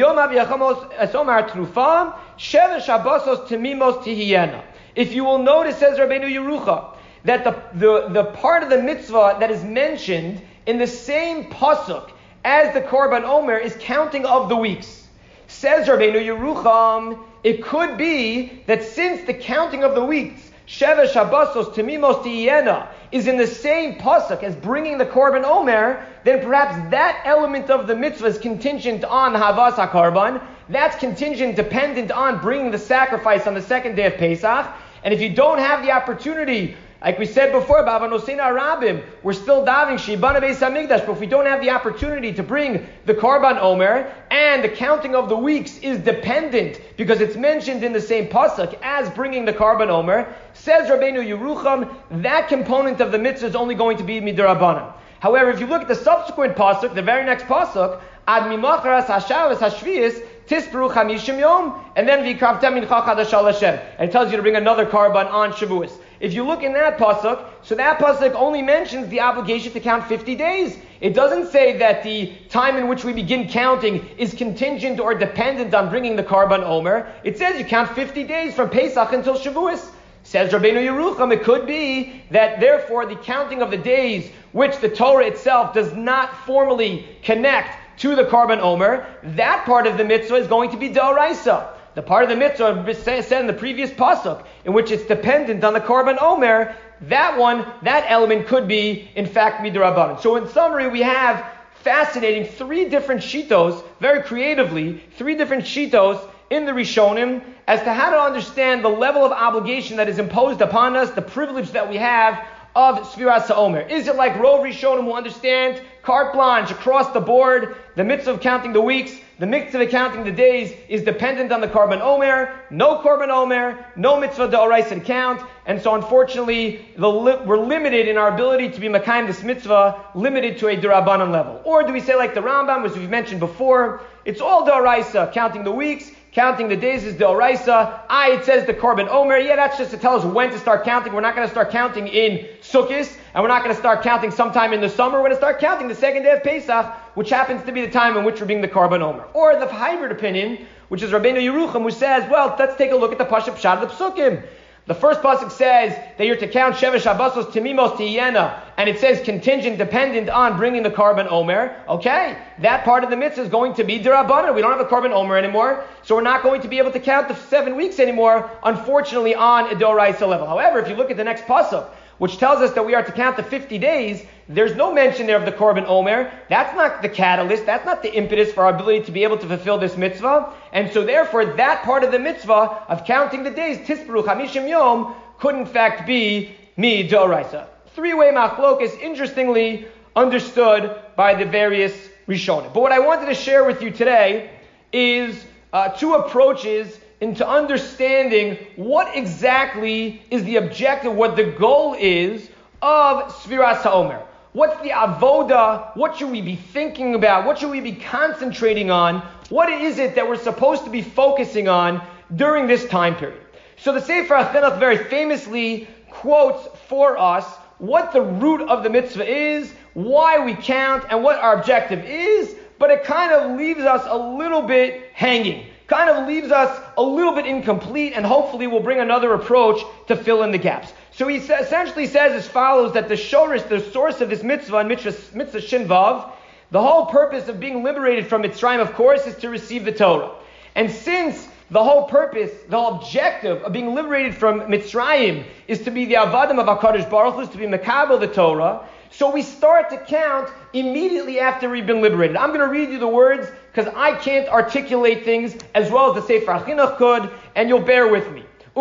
you 5.14 5.24
will 5.24 5.38
notice, 5.38 5.78
says 5.78 5.98
Rabbeinu 5.98 6.30
Yerucham, 6.30 6.94
that 7.24 7.44
the, 7.44 7.56
the, 7.74 8.08
the 8.08 8.24
part 8.24 8.62
of 8.62 8.68
the 8.68 8.82
mitzvah 8.82 9.38
that 9.40 9.50
is 9.50 9.64
mentioned 9.64 10.42
in 10.68 10.76
the 10.76 10.86
same 10.86 11.44
pasuk 11.44 12.10
as 12.44 12.74
the 12.74 12.82
Korban 12.82 13.24
Omer 13.24 13.56
is 13.56 13.74
counting 13.80 14.26
of 14.26 14.50
the 14.50 14.56
weeks. 14.56 15.08
Says 15.46 15.88
Rabbeinu 15.88 16.22
Yerucham, 16.22 17.18
it 17.42 17.64
could 17.64 17.96
be 17.96 18.62
that 18.66 18.84
since 18.84 19.26
the 19.26 19.32
counting 19.32 19.82
of 19.82 19.94
the 19.94 20.04
weeks, 20.04 20.50
Sheva 20.66 21.10
Shabbosos 21.10 21.72
Timimos 21.72 22.22
Tiyena, 22.22 22.88
is 23.10 23.26
in 23.26 23.38
the 23.38 23.46
same 23.46 23.94
pasuk 23.94 24.42
as 24.42 24.54
bringing 24.54 24.98
the 24.98 25.06
Korban 25.06 25.42
Omer, 25.42 26.04
then 26.24 26.44
perhaps 26.44 26.90
that 26.90 27.22
element 27.24 27.70
of 27.70 27.86
the 27.86 27.96
mitzvah 27.96 28.26
is 28.26 28.36
contingent 28.36 29.04
on 29.04 29.34
Havas 29.34 29.74
HaKorban. 29.76 30.42
That's 30.68 30.98
contingent, 30.98 31.56
dependent 31.56 32.10
on 32.10 32.42
bringing 32.42 32.70
the 32.70 32.78
sacrifice 32.78 33.46
on 33.46 33.54
the 33.54 33.62
second 33.62 33.94
day 33.94 34.04
of 34.04 34.18
Pesach. 34.18 34.66
And 35.02 35.14
if 35.14 35.22
you 35.22 35.30
don't 35.30 35.60
have 35.60 35.82
the 35.82 35.92
opportunity 35.92 36.76
like 37.00 37.16
we 37.16 37.26
said 37.26 37.52
before, 37.52 37.84
Bavanosina 37.84 38.40
Arabim, 38.40 39.04
we're 39.22 39.32
still 39.32 39.64
davening 39.64 39.98
Shibana 39.98 40.40
Beis 40.40 40.56
Hamikdash, 40.56 41.06
but 41.06 41.12
if 41.12 41.20
we 41.20 41.26
don't 41.26 41.46
have 41.46 41.60
the 41.60 41.70
opportunity 41.70 42.32
to 42.32 42.42
bring 42.42 42.88
the 43.04 43.14
Karban 43.14 43.56
Omer, 43.60 44.12
and 44.32 44.64
the 44.64 44.68
counting 44.68 45.14
of 45.14 45.28
the 45.28 45.36
weeks 45.36 45.78
is 45.78 46.00
dependent 46.00 46.80
because 46.96 47.20
it's 47.20 47.36
mentioned 47.36 47.84
in 47.84 47.92
the 47.92 48.00
same 48.00 48.26
pasuk 48.26 48.76
as 48.82 49.08
bringing 49.10 49.44
the 49.44 49.52
Karban 49.52 49.90
Omer, 49.90 50.34
says 50.54 50.88
Rabbeinu 50.90 51.24
Yerucham, 51.24 51.94
that 52.22 52.48
component 52.48 53.00
of 53.00 53.12
the 53.12 53.18
mitzvah 53.18 53.46
is 53.46 53.54
only 53.54 53.76
going 53.76 53.96
to 53.98 54.04
be 54.04 54.20
Midrabanan. 54.20 54.92
However, 55.20 55.50
if 55.50 55.60
you 55.60 55.66
look 55.66 55.82
at 55.82 55.88
the 55.88 55.94
subsequent 55.94 56.56
pasuk, 56.56 56.96
the 56.96 57.02
very 57.02 57.24
next 57.24 57.44
pasuk, 57.44 58.00
Ad 58.26 58.42
Mimacharas 58.42 59.06
Hashavas 59.06 59.58
Hashvias, 59.58 60.20
Tisperu 60.46 60.92
Chamishim 60.92 61.38
Yom, 61.38 61.84
and 61.94 62.08
then 62.08 62.24
Vikravtem 62.24 62.78
Mincha 62.78 63.04
Chadashal 63.04 63.52
Hashem. 63.52 63.78
And 63.98 64.08
it 64.08 64.12
tells 64.12 64.30
you 64.30 64.36
to 64.36 64.42
bring 64.42 64.56
another 64.56 64.84
Karban 64.84 65.30
on 65.30 65.52
Shavuos. 65.52 65.97
If 66.20 66.34
you 66.34 66.44
look 66.44 66.62
in 66.62 66.72
that 66.72 66.98
pasuk, 66.98 67.44
so 67.62 67.74
that 67.76 67.98
pasuk 67.98 68.34
only 68.34 68.60
mentions 68.62 69.08
the 69.08 69.20
obligation 69.20 69.72
to 69.72 69.80
count 69.80 70.04
50 70.06 70.34
days. 70.34 70.76
It 71.00 71.14
doesn't 71.14 71.52
say 71.52 71.78
that 71.78 72.02
the 72.02 72.32
time 72.48 72.76
in 72.76 72.88
which 72.88 73.04
we 73.04 73.12
begin 73.12 73.48
counting 73.48 74.04
is 74.18 74.34
contingent 74.34 74.98
or 74.98 75.14
dependent 75.14 75.74
on 75.74 75.90
bringing 75.90 76.16
the 76.16 76.24
korban 76.24 76.64
Omer. 76.64 77.12
It 77.22 77.38
says 77.38 77.58
you 77.58 77.64
count 77.64 77.94
50 77.94 78.24
days 78.24 78.54
from 78.54 78.68
Pesach 78.68 79.12
until 79.12 79.34
Shavuos. 79.36 79.90
Says 80.24 80.52
Rabbeinu 80.52 80.84
Yerucham, 80.84 81.32
it 81.32 81.44
could 81.44 81.66
be 81.66 82.22
that 82.30 82.60
therefore 82.60 83.06
the 83.06 83.16
counting 83.16 83.62
of 83.62 83.70
the 83.70 83.78
days 83.78 84.30
which 84.52 84.76
the 84.78 84.88
Torah 84.88 85.26
itself 85.26 85.72
does 85.72 85.94
not 85.94 86.36
formally 86.44 87.06
connect 87.22 87.76
to 88.00 88.14
the 88.14 88.24
korban 88.24 88.58
Omer, 88.58 89.06
that 89.22 89.64
part 89.64 89.86
of 89.86 89.96
the 89.96 90.04
mitzvah 90.04 90.36
is 90.36 90.46
going 90.46 90.70
to 90.70 90.76
be 90.76 90.90
Doraisa. 90.90 91.77
The 91.98 92.02
part 92.02 92.22
of 92.22 92.30
the 92.30 92.36
mitzvah 92.36 92.94
said 92.94 93.40
in 93.40 93.48
the 93.48 93.52
previous 93.52 93.90
pasuk, 93.90 94.44
in 94.64 94.72
which 94.72 94.92
it's 94.92 95.04
dependent 95.06 95.64
on 95.64 95.72
the 95.72 95.80
korban 95.80 96.16
omer, 96.22 96.76
that 97.00 97.36
one, 97.36 97.66
that 97.82 98.04
element 98.06 98.46
could 98.46 98.68
be, 98.68 99.10
in 99.16 99.26
fact, 99.26 99.64
midrabanan. 99.64 100.20
So 100.20 100.36
in 100.36 100.46
summary, 100.46 100.86
we 100.86 101.02
have 101.02 101.44
fascinating 101.82 102.44
three 102.44 102.88
different 102.88 103.20
shitos, 103.20 103.82
very 103.98 104.22
creatively, 104.22 105.02
three 105.16 105.34
different 105.34 105.64
shitos 105.64 106.24
in 106.50 106.66
the 106.66 106.70
Rishonim 106.70 107.42
as 107.66 107.82
to 107.82 107.92
how 107.92 108.10
to 108.10 108.20
understand 108.20 108.84
the 108.84 108.88
level 108.88 109.24
of 109.24 109.32
obligation 109.32 109.96
that 109.96 110.08
is 110.08 110.20
imposed 110.20 110.60
upon 110.60 110.94
us, 110.94 111.10
the 111.10 111.22
privilege 111.22 111.72
that 111.72 111.90
we 111.90 111.96
have 111.96 112.46
of 112.76 113.00
Sfiras 113.08 113.50
Omer. 113.50 113.80
Is 113.80 114.06
it 114.06 114.14
like 114.14 114.34
Rov 114.34 114.62
Rishonim 114.62 115.02
who 115.02 115.14
understand 115.14 115.82
carte 116.04 116.32
blanche 116.32 116.70
across 116.70 117.12
the 117.12 117.20
board, 117.20 117.74
the 117.96 118.04
mitzvah 118.04 118.34
of 118.34 118.40
counting 118.40 118.72
the 118.72 118.80
weeks, 118.80 119.18
the 119.38 119.46
mitzvah 119.46 119.82
of 119.82 119.90
counting 119.90 120.24
the 120.24 120.32
days 120.32 120.74
is 120.88 121.02
dependent 121.02 121.52
on 121.52 121.60
the 121.60 121.68
korban 121.68 122.00
omer. 122.00 122.60
No 122.70 122.98
korban 122.98 123.28
omer, 123.28 123.86
no 123.94 124.18
mitzvah 124.18 124.50
to 124.50 125.00
count. 125.04 125.42
And 125.64 125.80
so 125.80 125.94
unfortunately, 125.94 126.84
li- 126.96 127.38
we're 127.46 127.64
limited 127.64 128.08
in 128.08 128.18
our 128.18 128.34
ability 128.34 128.70
to 128.70 128.80
be 128.80 128.88
makayim 128.88 129.28
this 129.28 129.44
mitzvah, 129.44 130.06
limited 130.16 130.58
to 130.58 130.68
a 130.68 130.76
durabanan 130.76 131.30
level. 131.30 131.60
Or 131.64 131.84
do 131.84 131.92
we 131.92 132.00
say 132.00 132.16
like 132.16 132.34
the 132.34 132.40
Rambam, 132.40 132.82
which 132.82 132.94
we've 132.94 133.08
mentioned 133.08 133.38
before, 133.38 134.00
it's 134.24 134.40
all 134.40 134.66
daraisa, 134.66 135.32
counting 135.32 135.62
the 135.62 135.70
weeks, 135.72 136.10
Counting 136.32 136.68
the 136.68 136.76
days 136.76 137.04
is 137.04 137.16
the 137.16 137.24
Oraisa. 137.24 138.00
I, 138.08 138.32
it 138.32 138.44
says 138.44 138.66
the 138.66 138.74
Korban 138.74 139.08
Omer. 139.08 139.38
Yeah, 139.38 139.56
that's 139.56 139.78
just 139.78 139.90
to 139.92 139.96
tell 139.96 140.14
us 140.14 140.24
when 140.24 140.50
to 140.50 140.58
start 140.58 140.84
counting. 140.84 141.14
We're 141.14 141.22
not 141.22 141.34
going 141.34 141.46
to 141.46 141.50
start 141.50 141.70
counting 141.70 142.06
in 142.06 142.46
Sukkot, 142.60 143.16
and 143.34 143.42
we're 143.42 143.48
not 143.48 143.62
going 143.62 143.74
to 143.74 143.80
start 143.80 144.02
counting 144.02 144.30
sometime 144.30 144.72
in 144.74 144.80
the 144.82 144.90
summer. 144.90 145.18
We're 145.18 145.28
going 145.28 145.32
to 145.32 145.38
start 145.38 145.58
counting 145.58 145.88
the 145.88 145.94
second 145.94 146.24
day 146.24 146.32
of 146.32 146.42
Pesach, 146.42 146.86
which 147.14 147.30
happens 147.30 147.64
to 147.64 147.72
be 147.72 147.80
the 147.80 147.90
time 147.90 148.16
in 148.16 148.24
which 148.24 148.40
we're 148.40 148.46
being 148.46 148.60
the 148.60 148.68
Korban 148.68 149.00
Omer. 149.00 149.24
Or 149.32 149.58
the 149.58 149.66
hybrid 149.66 150.12
opinion, 150.12 150.66
which 150.88 151.02
is 151.02 151.12
Rabbeinu 151.12 151.40
Yerucham, 151.40 151.82
who 151.82 151.90
says, 151.90 152.28
well, 152.30 152.54
let's 152.58 152.76
take 152.76 152.92
a 152.92 152.96
look 152.96 153.12
at 153.12 153.18
the 153.18 153.24
Pasha 153.24 153.52
Pshat 153.52 153.82
of 153.82 153.88
the 153.88 153.94
Psukim. 153.94 154.46
The 154.86 154.94
first 154.94 155.20
pasuk 155.20 155.50
says 155.50 155.94
that 156.16 156.26
you're 156.26 156.36
to 156.36 156.48
count 156.48 156.74
Sheva 156.76 156.96
Shabbosos 156.96 157.52
Timimos 157.52 157.96
Tiyena, 157.96 158.58
and 158.78 158.88
it 158.88 159.00
says 159.00 159.20
contingent, 159.20 159.76
dependent 159.76 160.30
on 160.30 160.56
bringing 160.56 160.84
the 160.84 160.90
korban 160.90 161.30
Omer. 161.30 161.76
Okay, 161.88 162.38
that 162.60 162.84
part 162.84 163.02
of 163.02 163.10
the 163.10 163.16
mitzvah 163.16 163.42
is 163.42 163.48
going 163.48 163.74
to 163.74 163.82
be 163.82 163.98
Dirabana. 163.98 164.54
We 164.54 164.62
don't 164.62 164.70
have 164.70 164.80
a 164.80 164.88
korban 164.88 165.10
Omer 165.10 165.36
anymore, 165.36 165.84
so 166.04 166.14
we're 166.14 166.22
not 166.22 166.44
going 166.44 166.62
to 166.62 166.68
be 166.68 166.78
able 166.78 166.92
to 166.92 167.00
count 167.00 167.26
the 167.26 167.34
seven 167.34 167.76
weeks 167.76 167.98
anymore, 167.98 168.48
unfortunately, 168.62 169.34
on 169.34 169.66
a 169.72 169.74
Doraisa 169.74 170.28
level. 170.28 170.46
However, 170.46 170.78
if 170.78 170.88
you 170.88 170.94
look 170.94 171.10
at 171.10 171.16
the 171.16 171.24
next 171.24 171.42
pasuk, 171.42 171.88
which 172.18 172.38
tells 172.38 172.60
us 172.60 172.72
that 172.74 172.86
we 172.86 172.94
are 172.94 173.02
to 173.02 173.10
count 173.10 173.36
the 173.36 173.42
50 173.42 173.78
days, 173.78 174.24
there's 174.48 174.76
no 174.76 174.94
mention 174.94 175.26
there 175.26 175.36
of 175.36 175.44
the 175.44 175.52
Korban 175.52 175.84
Omer. 175.88 176.32
That's 176.48 176.74
not 176.76 177.02
the 177.02 177.08
catalyst. 177.08 177.66
That's 177.66 177.84
not 177.84 178.02
the 178.02 178.14
impetus 178.14 178.52
for 178.52 178.64
our 178.64 178.74
ability 178.74 179.06
to 179.06 179.12
be 179.12 179.24
able 179.24 179.38
to 179.38 179.46
fulfill 179.46 179.78
this 179.78 179.96
mitzvah. 179.96 180.52
And 180.72 180.92
so 180.92 181.04
therefore, 181.04 181.44
that 181.56 181.82
part 181.82 182.04
of 182.04 182.12
the 182.12 182.18
mitzvah 182.20 182.84
of 182.88 183.04
counting 183.04 183.42
the 183.42 183.50
days, 183.50 183.78
Tisperu 183.78 184.24
Chamishim 184.24 184.68
Yom, 184.68 185.16
could 185.38 185.56
in 185.56 185.66
fact 185.66 186.06
be 186.06 186.54
Mi 186.76 187.08
Doraisa. 187.08 187.66
Three-way 187.98 188.30
machlokas, 188.30 188.96
interestingly 189.00 189.88
understood 190.14 190.94
by 191.16 191.34
the 191.34 191.44
various 191.44 191.92
Rishonim. 192.28 192.72
But 192.72 192.80
what 192.80 192.92
I 192.92 193.00
wanted 193.00 193.26
to 193.26 193.34
share 193.34 193.64
with 193.64 193.82
you 193.82 193.90
today 193.90 194.52
is 194.92 195.44
uh, 195.72 195.88
two 195.88 196.14
approaches 196.14 197.00
into 197.20 197.44
understanding 197.44 198.56
what 198.76 199.16
exactly 199.16 200.22
is 200.30 200.44
the 200.44 200.58
objective, 200.58 201.12
what 201.12 201.34
the 201.34 201.42
goal 201.42 201.96
is 201.98 202.48
of 202.82 203.32
Sfiras 203.32 203.78
HaOmer. 203.78 204.22
What's 204.52 204.80
the 204.80 204.90
avoda? 204.90 205.96
What 205.96 206.18
should 206.18 206.30
we 206.30 206.40
be 206.40 206.54
thinking 206.54 207.16
about? 207.16 207.46
What 207.46 207.58
should 207.58 207.72
we 207.72 207.80
be 207.80 207.94
concentrating 207.94 208.92
on? 208.92 209.22
What 209.48 209.70
is 209.70 209.98
it 209.98 210.14
that 210.14 210.28
we're 210.28 210.36
supposed 210.36 210.84
to 210.84 210.90
be 210.90 211.02
focusing 211.02 211.66
on 211.66 212.00
during 212.36 212.68
this 212.68 212.86
time 212.86 213.16
period? 213.16 213.42
So 213.76 213.92
the 213.92 214.00
Sefer 214.00 214.36
HaChinuch 214.36 214.78
very 214.78 214.98
famously 214.98 215.88
quotes 216.10 216.64
for 216.86 217.18
us 217.18 217.57
what 217.78 218.12
the 218.12 218.22
root 218.22 218.62
of 218.68 218.82
the 218.82 218.90
mitzvah 218.90 219.26
is, 219.26 219.72
why 219.94 220.44
we 220.44 220.54
count, 220.54 221.04
and 221.10 221.22
what 221.22 221.38
our 221.38 221.58
objective 221.58 222.04
is, 222.04 222.54
but 222.78 222.90
it 222.90 223.04
kind 223.04 223.32
of 223.32 223.56
leaves 223.56 223.80
us 223.80 224.04
a 224.08 224.16
little 224.16 224.62
bit 224.62 225.10
hanging. 225.12 225.66
kind 225.88 226.10
of 226.10 226.28
leaves 226.28 226.50
us 226.50 226.80
a 226.96 227.02
little 227.02 227.34
bit 227.34 227.46
incomplete, 227.46 228.12
and 228.14 228.24
hopefully 228.24 228.66
we'll 228.66 228.82
bring 228.82 229.00
another 229.00 229.32
approach 229.32 229.80
to 230.06 230.14
fill 230.14 230.42
in 230.42 230.52
the 230.52 230.58
gaps. 230.58 230.92
So 231.12 231.26
he 231.26 231.38
essentially 231.38 232.06
says 232.06 232.32
as 232.32 232.46
follows 232.46 232.92
that 232.92 233.08
the 233.08 233.16
shorish, 233.16 233.68
the 233.68 233.80
source 233.80 234.20
of 234.20 234.28
this 234.28 234.42
mitzvah, 234.42 234.84
mitzvah, 234.84 235.14
mitzvah 235.34 235.60
shinvav, 235.60 236.30
the 236.70 236.82
whole 236.82 237.06
purpose 237.06 237.48
of 237.48 237.58
being 237.58 237.82
liberated 237.82 238.26
from 238.26 238.42
Mitzrayim, 238.42 238.80
of 238.80 238.92
course, 238.92 239.26
is 239.26 239.34
to 239.36 239.48
receive 239.48 239.86
the 239.86 239.92
Torah. 239.92 240.32
And 240.74 240.90
since 240.90 241.48
the 241.70 241.84
whole 241.84 242.04
purpose, 242.04 242.50
the 242.68 242.78
whole 242.78 242.96
objective 242.96 243.62
of 243.62 243.72
being 243.72 243.94
liberated 243.94 244.34
from 244.34 244.62
Mitzrayim 244.62 245.44
is 245.66 245.82
to 245.82 245.90
be 245.90 246.06
the 246.06 246.14
avadim 246.14 246.58
of 246.58 246.66
HaKadosh 246.66 247.10
Baruch 247.10 247.34
Hu, 247.34 247.40
is 247.42 247.48
to 247.50 247.58
be 247.58 247.66
Makabel 247.66 248.18
the 248.18 248.26
Torah, 248.26 248.86
so 249.10 249.30
we 249.30 249.42
start 249.42 249.90
to 249.90 249.98
count 249.98 250.50
immediately 250.72 251.40
after 251.40 251.68
we've 251.68 251.86
been 251.86 252.00
liberated. 252.00 252.36
I'm 252.36 252.48
going 252.48 252.60
to 252.60 252.68
read 252.68 252.90
you 252.90 252.98
the 252.98 253.08
words 253.08 253.48
because 253.72 253.92
I 253.96 254.16
can't 254.16 254.48
articulate 254.48 255.24
things 255.24 255.56
as 255.74 255.90
well 255.90 256.10
as 256.10 256.22
the 256.22 256.26
Sefer 256.26 256.52
HaChinuch 256.52 256.96
could, 256.96 257.30
and 257.54 257.68
you'll 257.68 257.80
bear 257.80 258.08
with 258.08 258.30
me. 258.32 258.44
The 258.74 258.80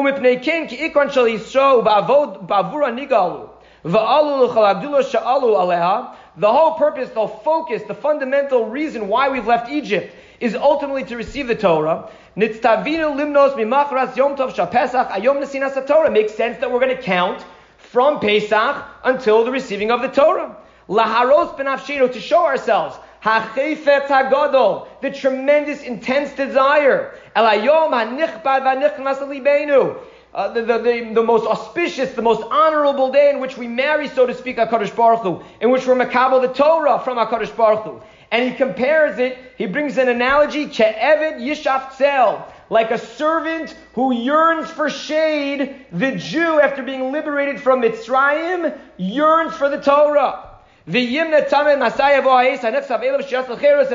whole 6.51 6.73
purpose, 6.73 7.09
the 7.09 7.27
focus, 7.43 7.83
the 7.87 7.95
fundamental 7.95 8.65
reason 8.65 9.07
why 9.07 9.29
we've 9.29 9.47
left 9.47 9.71
Egypt 9.71 10.13
is 10.39 10.55
ultimately 10.55 11.03
to 11.05 11.15
receive 11.15 11.47
the 11.47 11.55
Torah. 11.55 12.11
Nitztavinu 12.37 13.15
limnos 13.17 13.55
mimachras 13.55 14.15
yom 14.15 14.35
tov 14.35 14.53
shapesach 14.53 15.09
ayom 15.09 15.41
nesinas 15.41 15.87
Torah. 15.87 16.11
Makes 16.11 16.35
sense 16.35 16.59
that 16.59 16.71
we're 16.71 16.79
going 16.79 16.95
to 16.95 17.01
count 17.01 17.43
from 17.77 18.19
Pesach 18.19 18.85
until 19.03 19.43
the 19.43 19.49
receiving 19.49 19.89
of 19.89 20.03
the 20.03 20.07
Torah. 20.07 20.55
Laharos 20.87 21.57
benafshinu 21.57 22.13
to 22.13 22.19
show 22.19 22.45
ourselves. 22.45 22.95
Hachefetz 23.23 24.05
hagadol, 24.05 24.87
the 25.01 25.09
tremendous, 25.09 25.81
intense 25.81 26.31
desire. 26.33 27.15
Elayom 27.35 27.89
hanichbad 27.89 28.61
v'nichnas 28.61 29.17
libenu. 29.17 29.99
Uh, 30.31 30.53
the, 30.53 30.61
the, 30.61 30.77
the, 30.77 31.13
the, 31.15 31.23
most 31.23 31.47
auspicious, 31.47 32.11
the 32.13 32.21
most 32.21 32.43
honorable 32.51 33.11
day 33.11 33.31
in 33.31 33.39
which 33.39 33.57
we 33.57 33.67
marry, 33.67 34.07
so 34.07 34.27
to 34.27 34.35
speak, 34.35 34.57
HaKadosh 34.57 34.95
Baruch 34.95 35.21
Hu, 35.21 35.41
in 35.59 35.71
which 35.71 35.87
we're 35.87 35.95
makabel 35.95 36.39
the 36.39 36.53
Torah 36.53 36.99
from 36.99 37.17
HaKadosh 37.17 37.55
Baruch 37.57 37.83
Hu. 37.83 38.01
And 38.31 38.49
he 38.49 38.55
compares 38.55 39.19
it, 39.19 39.37
he 39.57 39.65
brings 39.67 39.97
an 39.97 40.09
analogy, 40.09 40.67
Che'evet 40.67 41.39
Yishaf 41.39 41.91
Tzel, 41.93 42.45
like 42.69 42.91
a 42.91 42.97
servant 42.97 43.73
who 43.93 44.13
yearns 44.13 44.69
for 44.69 44.89
shade, 44.89 45.85
the 45.93 46.11
Jew, 46.17 46.59
after 46.59 46.83
being 46.83 47.13
liberated 47.13 47.61
from 47.61 47.81
Mitzrayim, 47.81 48.77
yearns 48.97 49.53
for 49.53 49.69
the 49.69 49.79
Torah. 49.79 50.43
And 50.85 50.95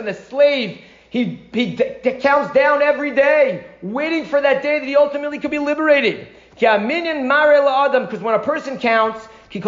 the 0.09 0.15
slave, 0.29 0.81
he, 1.11 1.41
he 1.53 1.77
d- 1.77 1.91
d- 2.03 2.13
counts 2.13 2.55
down 2.55 2.83
every 2.83 3.11
day, 3.11 3.67
waiting 3.83 4.25
for 4.25 4.41
that 4.41 4.63
day 4.63 4.79
that 4.79 4.87
he 4.87 4.97
ultimately 4.97 5.39
could 5.39 5.51
be 5.51 5.59
liberated. 5.59 6.29
Because 6.55 6.81
when 8.21 8.35
a 8.35 8.39
person 8.39 8.79
counts, 8.79 9.29
it 9.51 9.63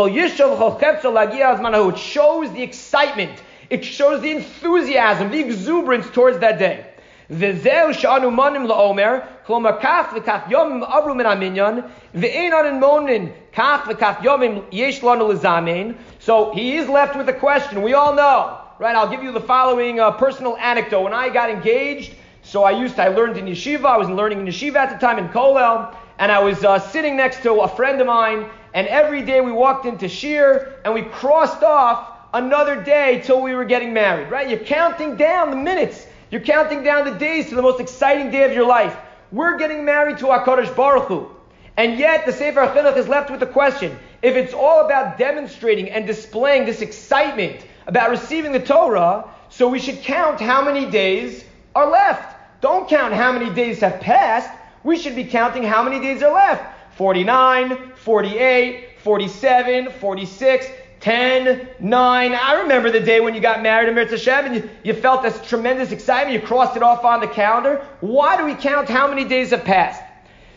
shows 1.99 2.52
the 2.52 2.62
excitement 2.62 3.42
it 3.69 3.85
shows 3.85 4.21
the 4.21 4.31
enthusiasm, 4.31 5.29
the 5.31 5.39
exuberance 5.39 6.09
towards 6.09 6.39
that 6.39 6.57
day. 6.59 6.85
וזהו 7.29 7.93
שאנו 7.93 8.31
מונים 8.31 8.65
לעומר, 8.65 9.15
כלומר 9.45 9.71
כך 9.81 10.13
וכך 10.15 10.39
יומים 10.47 10.83
עברו 10.83 11.15
מן 11.15 11.25
המניין, 11.25 11.81
ואין 12.15 12.53
אנו 12.53 12.79
מונים 12.79 13.29
כך 13.55 13.88
וכך 13.89 14.13
יומים 14.21 14.61
יש 14.71 15.03
לנו 15.03 15.31
לזמן. 15.31 15.91
So 16.19 16.51
he 16.53 16.77
is 16.77 16.89
left 16.89 17.15
with 17.15 17.29
a 17.29 17.33
question. 17.33 17.83
We 17.83 17.93
all 17.93 18.13
know, 18.13 18.57
right? 18.79 18.95
I'll 18.95 19.09
give 19.09 19.23
you 19.23 19.31
the 19.31 19.45
following 19.53 19.99
uh, 19.99 20.11
personal 20.11 20.57
anecdote. 20.57 21.03
When 21.03 21.13
I 21.13 21.29
got 21.29 21.49
engaged, 21.49 22.15
so 22.41 22.63
I 22.63 22.71
used 22.71 22.95
to, 22.95 23.03
I 23.03 23.09
learned 23.09 23.38
in 23.38 23.45
yeshiva, 23.45 23.85
I 23.85 23.97
was 23.97 24.09
learning 24.09 24.39
in 24.39 24.47
yeshiva 24.47 24.77
at 24.77 24.89
the 24.89 24.97
time 25.05 25.19
in 25.19 25.29
Kollel, 25.29 25.93
and 26.17 26.31
I 26.31 26.39
was 26.39 26.63
uh, 26.63 26.79
sitting 26.79 27.15
next 27.15 27.43
to 27.43 27.51
a 27.61 27.67
friend 27.67 28.01
of 28.01 28.07
mine, 28.07 28.45
and 28.73 28.88
every 28.88 29.21
day 29.21 29.39
we 29.41 29.51
walked 29.51 29.85
into 29.85 30.07
Shir, 30.07 30.73
and 30.83 30.93
we 30.95 31.03
crossed 31.03 31.63
off 31.63 31.99
another 32.34 32.82
day 32.82 33.22
till 33.24 33.40
we 33.40 33.54
were 33.54 33.64
getting 33.64 33.94
married, 33.94 34.28
right? 34.28 34.50
You're 34.50 34.58
counting 34.58 35.16
down 35.16 35.50
the 35.50 35.56
minutes. 35.56 36.06
You're 36.30 36.40
counting 36.40 36.82
down 36.82 37.04
the 37.04 37.16
days 37.16 37.48
to 37.48 37.54
the 37.54 37.62
most 37.62 37.80
exciting 37.80 38.30
day 38.30 38.44
of 38.44 38.52
your 38.52 38.66
life. 38.66 38.96
We're 39.30 39.56
getting 39.56 39.84
married 39.84 40.18
to 40.18 40.26
HaKadosh 40.26 40.74
Baruch 40.74 41.06
Hu. 41.06 41.30
And 41.76 41.98
yet 41.98 42.26
the 42.26 42.32
Sefer 42.32 42.60
HaChinuch 42.60 42.96
is 42.96 43.08
left 43.08 43.30
with 43.30 43.40
the 43.40 43.46
question, 43.46 43.96
if 44.20 44.36
it's 44.36 44.52
all 44.52 44.84
about 44.84 45.16
demonstrating 45.16 45.90
and 45.90 46.06
displaying 46.06 46.66
this 46.66 46.82
excitement 46.82 47.64
about 47.86 48.10
receiving 48.10 48.52
the 48.52 48.60
Torah, 48.60 49.28
so 49.48 49.68
we 49.68 49.78
should 49.78 50.02
count 50.02 50.40
how 50.40 50.64
many 50.64 50.90
days 50.90 51.44
are 51.74 51.88
left. 51.88 52.36
Don't 52.60 52.88
count 52.88 53.14
how 53.14 53.30
many 53.30 53.54
days 53.54 53.80
have 53.80 54.00
passed. 54.00 54.50
We 54.82 54.98
should 54.98 55.14
be 55.14 55.24
counting 55.24 55.62
how 55.62 55.82
many 55.82 56.00
days 56.00 56.22
are 56.22 56.32
left. 56.32 56.64
49, 56.96 57.92
48, 57.96 59.00
47, 59.00 59.90
46. 59.92 60.66
10, 61.04 61.68
9. 61.80 62.32
I 62.32 62.54
remember 62.62 62.90
the 62.90 62.99
day 62.99 63.20
when 63.20 63.34
you 63.34 63.40
got 63.42 63.61
married 63.62 63.90
in 63.90 63.94
Mirza 63.94 64.12
Hashem 64.16 64.46
and 64.46 64.54
you, 64.54 64.70
you 64.82 64.94
felt 64.94 65.23
this 65.23 65.38
tremendous 65.46 65.92
excitement. 65.92 66.32
You 66.32 66.46
crossed 66.46 66.78
it 66.78 66.82
off 66.82 67.04
on 67.04 67.20
the 67.20 67.26
calendar. 67.26 67.87
Why 68.00 68.38
do 68.38 68.46
we 68.46 68.54
count 68.54 68.88
how 68.88 69.06
many 69.06 69.26
days 69.26 69.50
have 69.50 69.64
passed? 69.64 70.02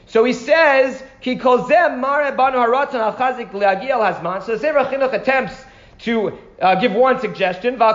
So 0.06 0.24
he 0.24 0.32
says, 0.32 1.04
Ki. 1.20 1.38
So 1.38 1.68
the 1.68 1.68
Sefer 4.58 4.86
Chinuch 4.86 5.12
attempts 5.12 5.66
to 6.00 6.38
uh, 6.62 6.76
give 6.76 6.94
one 6.94 7.20
suggestion. 7.20 7.78
Lo 7.78 7.94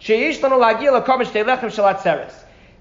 sheyish. 0.00 0.40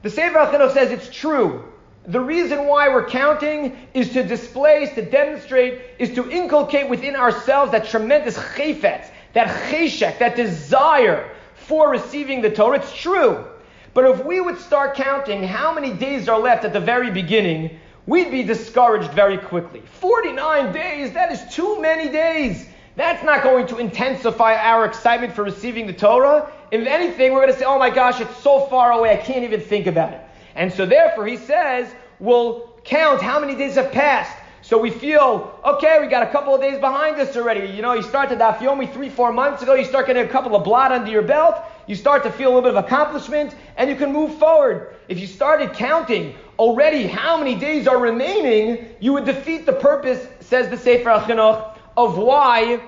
The 0.01 0.09
Sefer 0.09 0.39
Chinuch 0.45 0.71
says 0.71 0.91
it's 0.91 1.09
true 1.09 1.70
the 2.07 2.19
reason 2.19 2.65
why 2.65 2.89
we're 2.89 3.07
counting 3.07 3.77
is 3.93 4.11
to 4.13 4.23
display, 4.23 4.83
is 4.83 4.93
to 4.93 5.03
demonstrate, 5.03 5.81
is 5.99 6.13
to 6.15 6.29
inculcate 6.31 6.89
within 6.89 7.15
ourselves 7.15 7.71
that 7.73 7.85
tremendous 7.85 8.37
chayfetz, 8.37 9.07
that 9.33 9.47
cheshek, 9.69 10.17
that 10.19 10.35
desire 10.35 11.29
for 11.53 11.89
receiving 11.89 12.41
the 12.41 12.49
Torah. 12.49 12.79
It's 12.79 12.95
true. 12.95 13.45
But 13.93 14.05
if 14.05 14.25
we 14.25 14.41
would 14.41 14.57
start 14.57 14.95
counting 14.95 15.43
how 15.43 15.73
many 15.73 15.93
days 15.93 16.27
are 16.27 16.39
left 16.39 16.65
at 16.65 16.73
the 16.73 16.79
very 16.79 17.11
beginning, 17.11 17.77
we'd 18.07 18.31
be 18.31 18.41
discouraged 18.43 19.11
very 19.11 19.37
quickly. 19.37 19.81
49 19.99 20.71
days, 20.71 21.13
that 21.13 21.31
is 21.31 21.53
too 21.53 21.79
many 21.81 22.09
days. 22.09 22.67
That's 22.95 23.23
not 23.23 23.43
going 23.43 23.67
to 23.67 23.77
intensify 23.77 24.55
our 24.55 24.85
excitement 24.85 25.33
for 25.33 25.43
receiving 25.43 25.87
the 25.87 25.93
Torah. 25.93 26.51
If 26.71 26.87
anything, 26.87 27.31
we're 27.33 27.41
going 27.41 27.53
to 27.53 27.59
say, 27.59 27.65
oh 27.65 27.77
my 27.77 27.89
gosh, 27.89 28.19
it's 28.21 28.35
so 28.37 28.65
far 28.67 28.91
away, 28.93 29.11
I 29.11 29.17
can't 29.17 29.43
even 29.43 29.61
think 29.61 29.87
about 29.87 30.13
it. 30.13 30.21
And 30.55 30.71
so 30.71 30.85
therefore 30.85 31.27
he 31.27 31.37
says, 31.37 31.93
we'll 32.19 32.79
count 32.83 33.21
how 33.21 33.39
many 33.39 33.55
days 33.55 33.75
have 33.75 33.91
passed. 33.91 34.37
So 34.63 34.77
we 34.77 34.91
feel, 34.91 35.59
okay, 35.65 35.99
we 35.99 36.07
got 36.07 36.21
a 36.23 36.31
couple 36.31 36.53
of 36.53 36.61
days 36.61 36.79
behind 36.79 37.19
us 37.19 37.35
already. 37.35 37.67
You 37.67 37.81
know, 37.81 37.93
you 37.93 38.03
started 38.03 38.39
that 38.39 38.59
Yomi 38.59 38.93
three, 38.93 39.09
four 39.09 39.33
months 39.33 39.63
ago, 39.63 39.73
you 39.73 39.83
start 39.83 40.05
getting 40.05 40.23
a 40.23 40.29
couple 40.29 40.55
of 40.55 40.63
blot 40.63 40.91
under 40.91 41.09
your 41.09 41.23
belt, 41.23 41.55
you 41.87 41.95
start 41.95 42.23
to 42.23 42.31
feel 42.31 42.49
a 42.49 42.53
little 42.53 42.69
bit 42.69 42.77
of 42.77 42.85
accomplishment, 42.85 43.55
and 43.75 43.89
you 43.89 43.95
can 43.95 44.13
move 44.13 44.37
forward. 44.37 44.95
If 45.07 45.19
you 45.19 45.25
started 45.25 45.73
counting 45.73 46.35
already 46.59 47.07
how 47.07 47.37
many 47.37 47.55
days 47.55 47.87
are 47.87 47.97
remaining, 47.97 48.95
you 48.99 49.13
would 49.13 49.25
defeat 49.25 49.65
the 49.65 49.73
purpose, 49.73 50.27
says 50.41 50.69
the 50.69 50.77
Sefer 50.77 51.09
HaChinuch, 51.09 51.75
of 51.97 52.17
why, 52.19 52.81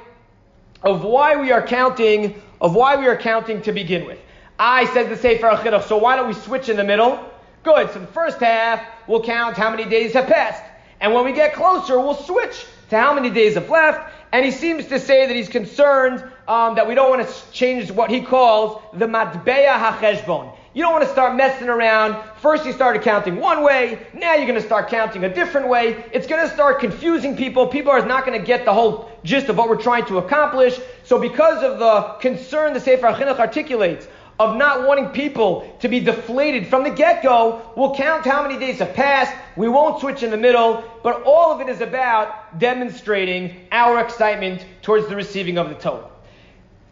of 0.83 1.03
why 1.03 1.35
we 1.35 1.51
are 1.51 1.65
counting, 1.65 2.39
of 2.61 2.75
why 2.75 2.95
we 2.95 3.07
are 3.07 3.17
counting 3.17 3.63
to 3.63 3.71
begin 3.71 4.05
with. 4.05 4.19
I 4.59 4.85
says 4.93 5.09
the 5.09 5.17
Sefer 5.17 5.47
HaChinuch, 5.47 5.87
so 5.87 5.97
why 5.97 6.15
don't 6.15 6.27
we 6.27 6.35
switch 6.35 6.69
in 6.69 6.77
the 6.77 6.83
middle? 6.83 7.31
Good. 7.63 7.91
So 7.91 7.99
the 7.99 8.07
first 8.07 8.39
half, 8.39 8.85
we'll 9.07 9.23
count 9.23 9.55
how 9.55 9.69
many 9.69 9.85
days 9.85 10.13
have 10.13 10.27
passed. 10.27 10.63
And 10.99 11.13
when 11.13 11.23
we 11.23 11.31
get 11.31 11.53
closer, 11.53 11.97
we'll 11.97 12.13
switch 12.13 12.65
to 12.89 12.97
how 12.99 13.13
many 13.13 13.29
days 13.29 13.55
have 13.55 13.69
left. 13.69 14.11
And 14.33 14.43
he 14.43 14.51
seems 14.51 14.87
to 14.87 14.99
say 14.99 15.27
that 15.27 15.35
he's 15.35 15.47
concerned 15.47 16.23
um, 16.47 16.75
that 16.75 16.87
we 16.87 16.93
don't 16.93 17.09
want 17.09 17.25
to 17.25 17.51
change 17.51 17.89
what 17.89 18.09
he 18.09 18.19
calls 18.21 18.81
the 18.93 19.05
matbeya 19.05 19.77
hacheshbon. 19.77 20.53
You 20.73 20.81
don't 20.81 20.91
want 20.91 21.05
to 21.05 21.11
start 21.11 21.35
messing 21.35 21.69
around. 21.69 22.21
First 22.39 22.65
you 22.65 22.73
started 22.73 23.03
counting 23.03 23.37
one 23.37 23.63
way, 23.63 24.07
now 24.13 24.33
you're 24.33 24.47
going 24.47 24.59
to 24.59 24.65
start 24.65 24.89
counting 24.89 25.23
a 25.23 25.33
different 25.33 25.67
way. 25.67 26.03
It's 26.11 26.25
going 26.25 26.45
to 26.45 26.51
start 26.53 26.79
confusing 26.79 27.37
people. 27.37 27.67
People 27.67 27.91
are 27.91 28.03
not 28.05 28.25
going 28.25 28.39
to 28.39 28.45
get 28.45 28.65
the 28.65 28.73
whole 28.73 29.11
gist 29.23 29.49
of 29.49 29.57
what 29.57 29.69
we're 29.69 29.81
trying 29.81 30.05
to 30.07 30.17
accomplish. 30.17 30.79
So 31.03 31.19
because 31.19 31.63
of 31.63 31.77
the 31.77 32.15
concern 32.19 32.73
the 32.73 32.79
Sefer 32.79 33.05
HaChinuch 33.05 33.39
articulates 33.39 34.07
of 34.39 34.57
not 34.57 34.87
wanting 34.87 35.09
people 35.09 35.75
to 35.79 35.87
be 35.87 35.99
deflated 35.99 36.67
from 36.67 36.83
the 36.83 36.89
get-go, 36.89 37.61
we'll 37.75 37.95
count 37.95 38.25
how 38.25 38.41
many 38.41 38.59
days 38.59 38.79
have 38.79 38.93
passed. 38.93 39.33
We 39.55 39.69
won't 39.69 39.99
switch 39.99 40.23
in 40.23 40.31
the 40.31 40.37
middle, 40.37 40.83
but 41.03 41.23
all 41.23 41.51
of 41.51 41.61
it 41.61 41.69
is 41.69 41.81
about 41.81 42.59
demonstrating 42.59 43.67
our 43.71 43.99
excitement 43.99 44.65
towards 44.81 45.07
the 45.07 45.15
receiving 45.15 45.57
of 45.57 45.69
the 45.69 45.75
Torah. 45.75 46.09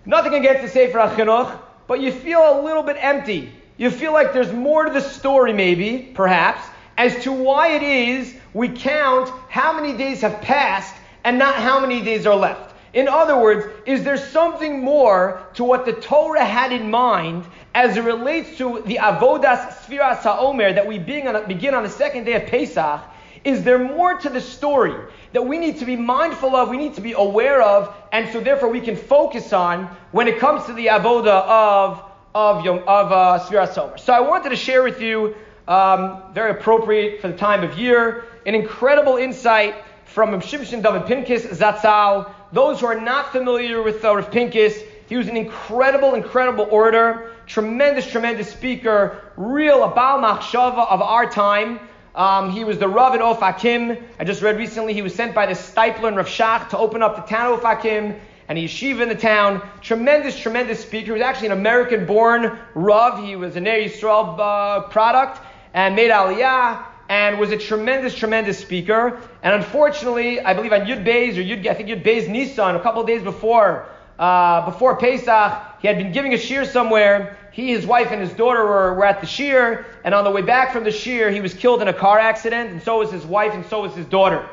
Nothing 0.05 0.36
against 0.36 0.62
the 0.62 0.69
Sefer 0.69 1.00
HaChinuch, 1.00 1.60
but 1.88 2.00
you 2.00 2.12
feel 2.12 2.39
a 2.39 2.62
little 2.62 2.83
bit 2.83 2.98
empty. 3.00 3.51
You 3.77 3.89
feel 3.89 4.13
like 4.13 4.33
there's 4.33 4.53
more 4.53 4.86
to 4.86 4.93
the 4.93 5.01
story, 5.01 5.53
maybe, 5.53 6.12
perhaps, 6.13 6.67
as 6.98 7.24
to 7.24 7.31
why 7.31 7.69
it 7.69 7.83
is 7.83 8.36
we 8.53 8.69
count 8.69 9.29
how 9.50 9.74
many 9.74 9.98
days 9.98 10.21
have 10.21 10.41
passed 10.41 10.95
and 11.24 11.39
not 11.39 11.55
how 11.55 11.79
many 11.79 12.01
days 12.01 12.25
are 12.25 12.36
left. 12.36 12.70
In 12.93 13.07
other 13.07 13.38
words, 13.39 13.65
is 13.86 14.03
there 14.03 14.17
something 14.17 14.83
more 14.83 15.41
to 15.53 15.63
what 15.63 15.86
the 15.86 15.93
Torah 15.93 16.43
had 16.43 16.74
in 16.74 16.91
mind 16.91 17.45
as 17.74 17.95
it 17.95 18.03
relates 18.03 18.57
to 18.57 18.81
the 18.86 18.98
Avodas 18.98 19.69
Sfiras 19.86 20.19
HaOmer 20.19 20.75
that 20.75 20.86
we 20.86 21.00
begin 21.00 21.27
on, 21.74 21.83
the 21.83 21.89
second 21.89 22.25
day 22.25 22.33
of 22.33 22.48
Pesach? 22.48 23.01
Is 23.45 23.63
there 23.63 23.79
more 23.79 24.17
to 24.19 24.29
the 24.29 24.41
story 24.41 24.93
that 25.31 25.41
we 25.41 25.57
need 25.57 25.79
to 25.79 25.86
be 25.86 25.95
mindful 25.95 26.55
of, 26.55 26.69
we 26.69 26.77
need 26.77 26.95
to 26.95 27.01
be 27.01 27.13
aware 27.13 27.62
of, 27.62 27.95
and 28.12 28.31
so 28.33 28.41
therefore 28.41 28.69
we 28.69 28.81
can 28.81 28.98
focus 28.98 29.53
on 29.53 29.86
when 30.12 30.27
it 30.27 30.38
comes 30.38 30.65
to 30.65 30.74
the 30.74 30.88
Avodah 30.88 31.48
of, 31.48 32.03
of, 32.36 32.67
of 32.67 33.12
uh, 33.12 33.39
HaOmer? 33.39 34.00
So 34.00 34.12
I 34.12 34.19
wanted 34.19 34.50
to 34.50 34.57
share 34.57 34.83
with 34.83 35.00
you, 35.00 35.33
um, 35.67 36.21
very 36.33 36.51
appropriate 36.51 37.21
for 37.21 37.29
the 37.29 37.38
time 37.38 37.63
of 37.63 37.79
year, 37.79 38.25
an 38.45 38.53
incredible 38.53 39.15
insight 39.15 39.75
from 40.05 40.31
Shimshon 40.41 40.83
David 40.83 41.05
Pincus 41.05 41.45
Zatzal. 41.45 42.33
Those 42.53 42.81
who 42.81 42.86
are 42.88 43.00
not 43.00 43.31
familiar 43.31 43.81
with 43.81 44.03
uh, 44.03 44.13
Rav 44.13 44.29
Pincus, 44.29 44.77
he 45.08 45.15
was 45.15 45.29
an 45.29 45.38
incredible, 45.38 46.15
incredible 46.15 46.67
orator, 46.70 47.31
tremendous, 47.46 48.05
tremendous 48.10 48.51
speaker, 48.51 49.31
real 49.38 49.79
Abal 49.89 50.22
Machshava 50.22 50.86
of 50.89 51.01
our 51.01 51.29
time. 51.29 51.79
Um, 52.13 52.51
he 52.51 52.65
was 52.65 52.77
the 52.77 52.89
Rav 52.89 53.15
in 53.15 53.22
Ofakim. 53.22 54.03
I 54.20 54.25
just 54.25 54.41
read 54.41 54.58
recently 54.58 54.93
he 54.93 55.01
was 55.01 55.15
sent 55.15 55.34
by 55.34 55.46
the 55.46 55.53
Steipler 55.53 56.10
and 56.10 56.17
Rav 56.17 56.27
Shach 56.27 56.70
to 56.70 56.77
open 56.77 57.01
up 57.01 57.15
the 57.15 57.22
town 57.22 57.53
of 57.53 57.62
Ofakim 57.62 58.20
and 58.50 58.58
a 58.58 58.62
yeshiva 58.62 59.01
in 59.01 59.08
the 59.08 59.15
town. 59.15 59.65
Tremendous, 59.79 60.38
tremendous 60.38 60.81
speaker. 60.81 61.05
He 61.05 61.12
was 61.13 61.22
actually 61.22 61.48
an 61.48 61.53
American-born 61.53 62.60
Rav. 62.75 63.24
He 63.24 63.38
was 63.38 63.55
an 63.55 63.63
Ner 63.63 63.79
Yisrael 63.79 64.38
uh, 64.38 64.89
product 64.89 65.39
and 65.74 65.96
made 65.96 66.12
Aliyah 66.12 66.84
and 67.12 67.38
was 67.38 67.51
a 67.51 67.58
tremendous, 67.58 68.15
tremendous 68.15 68.58
speaker. 68.58 69.20
And 69.44 69.53
unfortunately, 69.53 70.39
I 70.39 70.53
believe 70.53 70.72
on 70.72 70.86
Yud 70.86 71.06
Beis 71.06 71.36
or 71.38 71.41
Yud, 71.41 71.68
I 71.68 71.74
think 71.74 71.89
Yud 71.89 72.06
Beis 72.06 72.30
Nissan, 72.30 72.77
a 72.77 72.80
couple 72.80 73.01
of 73.01 73.08
days 73.08 73.22
before, 73.22 73.89
uh, 74.18 74.63
before 74.63 74.96
Pesach, 74.96 75.62
he 75.82 75.89
had 75.89 75.98
been 75.98 76.13
giving 76.13 76.34
a 76.34 76.38
shiur 76.38 76.65
somewhere. 76.65 77.38
He, 77.51 77.72
his 77.72 77.86
wife, 77.86 78.12
and 78.12 78.22
his 78.22 78.32
daughter 78.32 78.63
were, 78.63 78.94
were 78.94 79.03
at 79.03 79.20
the 79.20 79.27
shiur, 79.27 79.84
and 80.06 80.15
on 80.15 80.24
the 80.24 80.32
way 80.32 80.41
back 80.41 80.72
from 80.72 80.86
the 80.86 80.89
shiur, 80.89 81.34
he 81.34 81.41
was 81.41 81.53
killed 81.53 81.82
in 81.82 81.89
a 81.89 81.94
car 81.94 82.18
accident, 82.18 82.70
and 82.70 82.82
so 82.82 83.00
was 83.00 83.12
his 83.12 83.25
wife, 83.25 83.53
and 83.53 83.65
so 83.65 83.82
was 83.82 83.94
his 83.94 84.06
daughter. 84.06 84.48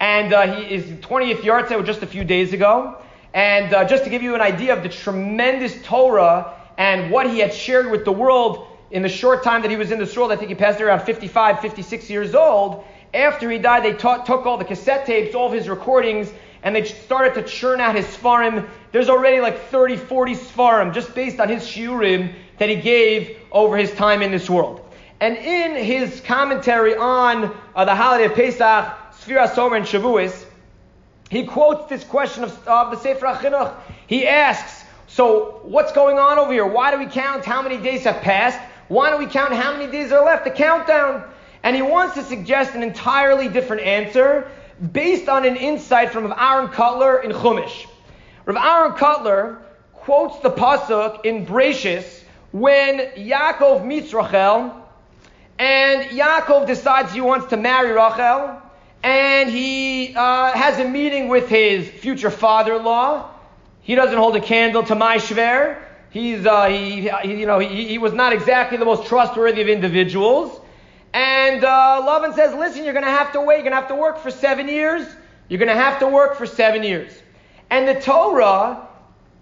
And 0.00 0.34
uh, 0.34 0.52
he 0.52 0.74
is 0.74 0.86
20th 0.86 1.42
yahrzeit 1.42 1.86
just 1.86 2.02
a 2.02 2.08
few 2.08 2.24
days 2.24 2.52
ago. 2.52 3.00
And 3.34 3.72
uh, 3.72 3.84
just 3.84 4.02
to 4.02 4.10
give 4.10 4.20
you 4.20 4.34
an 4.34 4.40
idea 4.40 4.76
of 4.76 4.82
the 4.82 4.88
tremendous 4.88 5.80
Torah 5.84 6.56
and 6.76 7.12
what 7.12 7.30
he 7.30 7.38
had 7.38 7.54
shared 7.54 7.88
with 7.88 8.04
the 8.04 8.10
world, 8.10 8.66
in 8.90 9.02
the 9.02 9.08
short 9.08 9.44
time 9.44 9.62
that 9.62 9.70
he 9.70 9.76
was 9.76 9.92
in 9.92 9.98
this 9.98 10.16
world, 10.16 10.32
I 10.32 10.36
think 10.36 10.48
he 10.48 10.54
passed 10.54 10.80
around 10.80 11.00
55, 11.00 11.60
56 11.60 12.10
years 12.10 12.34
old. 12.34 12.84
After 13.14 13.50
he 13.50 13.58
died, 13.58 13.84
they 13.84 13.92
took 13.92 14.46
all 14.46 14.58
the 14.58 14.64
cassette 14.64 15.06
tapes, 15.06 15.34
all 15.34 15.46
of 15.46 15.52
his 15.52 15.68
recordings, 15.68 16.30
and 16.62 16.74
they 16.74 16.84
started 16.84 17.34
to 17.34 17.42
churn 17.42 17.80
out 17.80 17.94
his 17.94 18.06
Sfarim. 18.06 18.68
There's 18.92 19.08
already 19.08 19.40
like 19.40 19.68
30, 19.68 19.96
40 19.96 20.34
Sfarim 20.34 20.94
just 20.94 21.14
based 21.14 21.40
on 21.40 21.48
his 21.48 21.62
shiurim 21.62 22.34
that 22.58 22.68
he 22.68 22.76
gave 22.76 23.38
over 23.50 23.76
his 23.76 23.92
time 23.92 24.22
in 24.22 24.30
this 24.30 24.50
world. 24.50 24.84
And 25.20 25.36
in 25.36 25.76
his 25.76 26.20
commentary 26.20 26.96
on 26.96 27.54
uh, 27.74 27.84
the 27.84 27.94
holiday 27.94 28.24
of 28.24 28.34
Pesach, 28.34 28.60
Sfiras 29.20 29.52
HaOmer 29.54 29.76
and 29.76 29.86
Shavuos, 29.86 30.46
he 31.30 31.44
quotes 31.44 31.88
this 31.88 32.04
question 32.04 32.42
of, 32.44 32.66
of 32.66 32.90
the 32.90 32.96
Sefer 32.96 33.26
HaChinuch. 33.26 33.74
He 34.06 34.26
asks, 34.26 34.84
so 35.06 35.60
what's 35.62 35.92
going 35.92 36.18
on 36.18 36.38
over 36.38 36.52
here? 36.52 36.66
Why 36.66 36.90
do 36.90 36.98
we 36.98 37.06
count 37.06 37.44
how 37.44 37.62
many 37.62 37.78
days 37.78 38.04
have 38.04 38.20
passed? 38.22 38.58
Why 38.90 39.10
don't 39.10 39.20
we 39.20 39.26
count 39.26 39.52
how 39.52 39.72
many 39.76 39.88
days 39.88 40.10
are 40.10 40.24
left? 40.24 40.42
The 40.42 40.50
countdown. 40.50 41.22
And 41.62 41.76
he 41.76 41.82
wants 41.82 42.16
to 42.16 42.24
suggest 42.24 42.74
an 42.74 42.82
entirely 42.82 43.48
different 43.48 43.82
answer 43.82 44.50
based 44.92 45.28
on 45.28 45.46
an 45.46 45.54
insight 45.54 46.10
from 46.10 46.34
Aaron 46.36 46.66
Kotler 46.70 47.22
in 47.22 47.30
Chumash. 47.30 47.86
Rav 48.46 48.56
Aaron 48.56 48.98
Kotler 48.98 49.58
quotes 49.92 50.40
the 50.40 50.50
pasuk 50.50 51.24
in 51.24 51.46
Brachis 51.46 52.24
when 52.50 52.98
Yaakov 52.98 53.86
meets 53.86 54.12
Rachel, 54.12 54.74
and 55.56 56.10
Yaakov 56.10 56.66
decides 56.66 57.12
he 57.12 57.20
wants 57.20 57.46
to 57.50 57.56
marry 57.56 57.92
Rachel, 57.92 58.60
and 59.04 59.48
he 59.48 60.16
uh, 60.16 60.50
has 60.50 60.80
a 60.80 60.88
meeting 60.88 61.28
with 61.28 61.48
his 61.48 61.88
future 61.88 62.30
father-in-law. 62.30 63.30
He 63.82 63.94
doesn't 63.94 64.18
hold 64.18 64.34
a 64.34 64.40
candle 64.40 64.82
to 64.82 64.96
my 64.96 65.18
shver. 65.18 65.78
He's, 66.10 66.44
uh, 66.44 66.66
he, 66.66 67.08
he, 67.22 67.40
you 67.40 67.46
know, 67.46 67.58
he, 67.58 67.86
he, 67.86 67.98
was 67.98 68.12
not 68.12 68.32
exactly 68.32 68.78
the 68.78 68.84
most 68.84 69.06
trustworthy 69.06 69.62
of 69.62 69.68
individuals. 69.68 70.60
And 71.14 71.64
uh, 71.64 72.02
Lavan 72.04 72.34
says, 72.34 72.54
listen, 72.54 72.84
you're 72.84 72.92
going 72.92 73.04
to 73.04 73.10
have 73.10 73.32
to 73.32 73.40
wait. 73.40 73.56
You're 73.56 73.70
going 73.70 73.72
to 73.72 73.80
have 73.80 73.88
to 73.88 73.94
work 73.94 74.18
for 74.18 74.30
seven 74.30 74.68
years. 74.68 75.06
You're 75.48 75.58
going 75.58 75.68
to 75.68 75.74
have 75.74 76.00
to 76.00 76.08
work 76.08 76.36
for 76.36 76.46
seven 76.46 76.82
years. 76.82 77.12
And 77.70 77.86
the 77.86 78.00
Torah, 78.00 78.88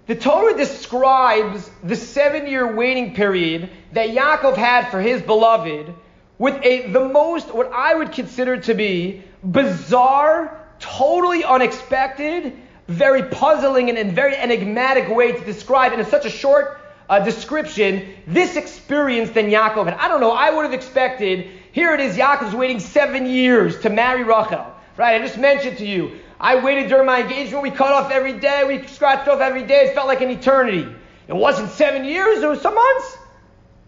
the 0.06 0.14
Torah 0.14 0.56
describes 0.56 1.70
the 1.82 1.96
seven-year 1.96 2.74
waiting 2.74 3.14
period 3.14 3.70
that 3.92 4.10
Yaakov 4.10 4.56
had 4.56 4.90
for 4.90 5.00
his 5.00 5.22
beloved 5.22 5.94
with 6.38 6.62
a, 6.62 6.90
the 6.90 7.08
most, 7.08 7.52
what 7.52 7.72
I 7.72 7.94
would 7.94 8.12
consider 8.12 8.58
to 8.58 8.74
be 8.74 9.22
bizarre, 9.42 10.64
totally 10.78 11.44
unexpected, 11.44 12.56
very 12.88 13.22
puzzling 13.22 13.90
and, 13.90 14.12
very 14.12 14.34
enigmatic 14.34 15.08
way 15.14 15.32
to 15.32 15.44
describe 15.44 15.92
in 15.92 16.04
such 16.06 16.24
a 16.24 16.30
short 16.30 16.80
uh, 17.08 17.20
description 17.20 18.14
this 18.26 18.56
experience 18.56 19.30
than 19.30 19.46
Yaakov. 19.46 19.86
And 19.86 19.94
I 19.94 20.08
don't 20.08 20.20
know, 20.20 20.32
I 20.32 20.50
would 20.50 20.64
have 20.64 20.72
expected, 20.72 21.48
here 21.72 21.94
it 21.94 22.00
is, 22.00 22.16
Yaakov's 22.16 22.54
waiting 22.54 22.80
seven 22.80 23.26
years 23.26 23.80
to 23.80 23.90
marry 23.90 24.24
Rachel. 24.24 24.66
Right, 24.96 25.20
I 25.20 25.24
just 25.24 25.38
mentioned 25.38 25.78
to 25.78 25.86
you, 25.86 26.18
I 26.40 26.56
waited 26.56 26.88
during 26.88 27.06
my 27.06 27.22
engagement, 27.22 27.62
we 27.62 27.70
cut 27.70 27.92
off 27.92 28.10
every 28.10 28.32
day, 28.32 28.64
we 28.66 28.84
scratched 28.88 29.28
off 29.28 29.40
every 29.40 29.64
day, 29.64 29.86
it 29.86 29.94
felt 29.94 30.08
like 30.08 30.22
an 30.22 30.30
eternity. 30.30 30.88
It 31.28 31.36
wasn't 31.36 31.70
seven 31.70 32.04
years, 32.04 32.42
it 32.42 32.48
was 32.48 32.60
some 32.60 32.74
months. 32.74 33.18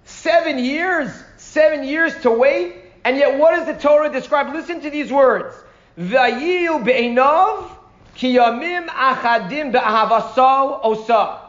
Seven 0.04 0.58
years, 0.58 1.10
seven 1.36 1.84
years 1.84 2.14
to 2.22 2.30
wait. 2.30 2.76
And 3.04 3.16
yet 3.16 3.38
what 3.38 3.56
does 3.56 3.66
the 3.66 3.74
Torah 3.74 4.12
describe? 4.12 4.54
Listen 4.54 4.82
to 4.82 4.90
these 4.90 5.10
words. 5.10 5.54
Vayil 5.98 6.84
be'enov 6.84 7.70
Kiyamim 8.16 8.88
achadim 8.88 9.72
be'ahavaso 9.72 10.80
osa. 10.82 11.40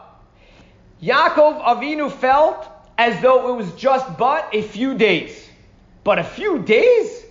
Yaakov 1.02 1.62
Avinu 1.62 2.10
felt 2.10 2.66
as 2.96 3.20
though 3.20 3.52
it 3.52 3.56
was 3.56 3.72
just 3.74 4.16
but 4.16 4.48
a 4.54 4.62
few 4.62 4.94
days. 4.94 5.48
But 6.04 6.18
a 6.18 6.24
few 6.24 6.60
days? 6.60 7.24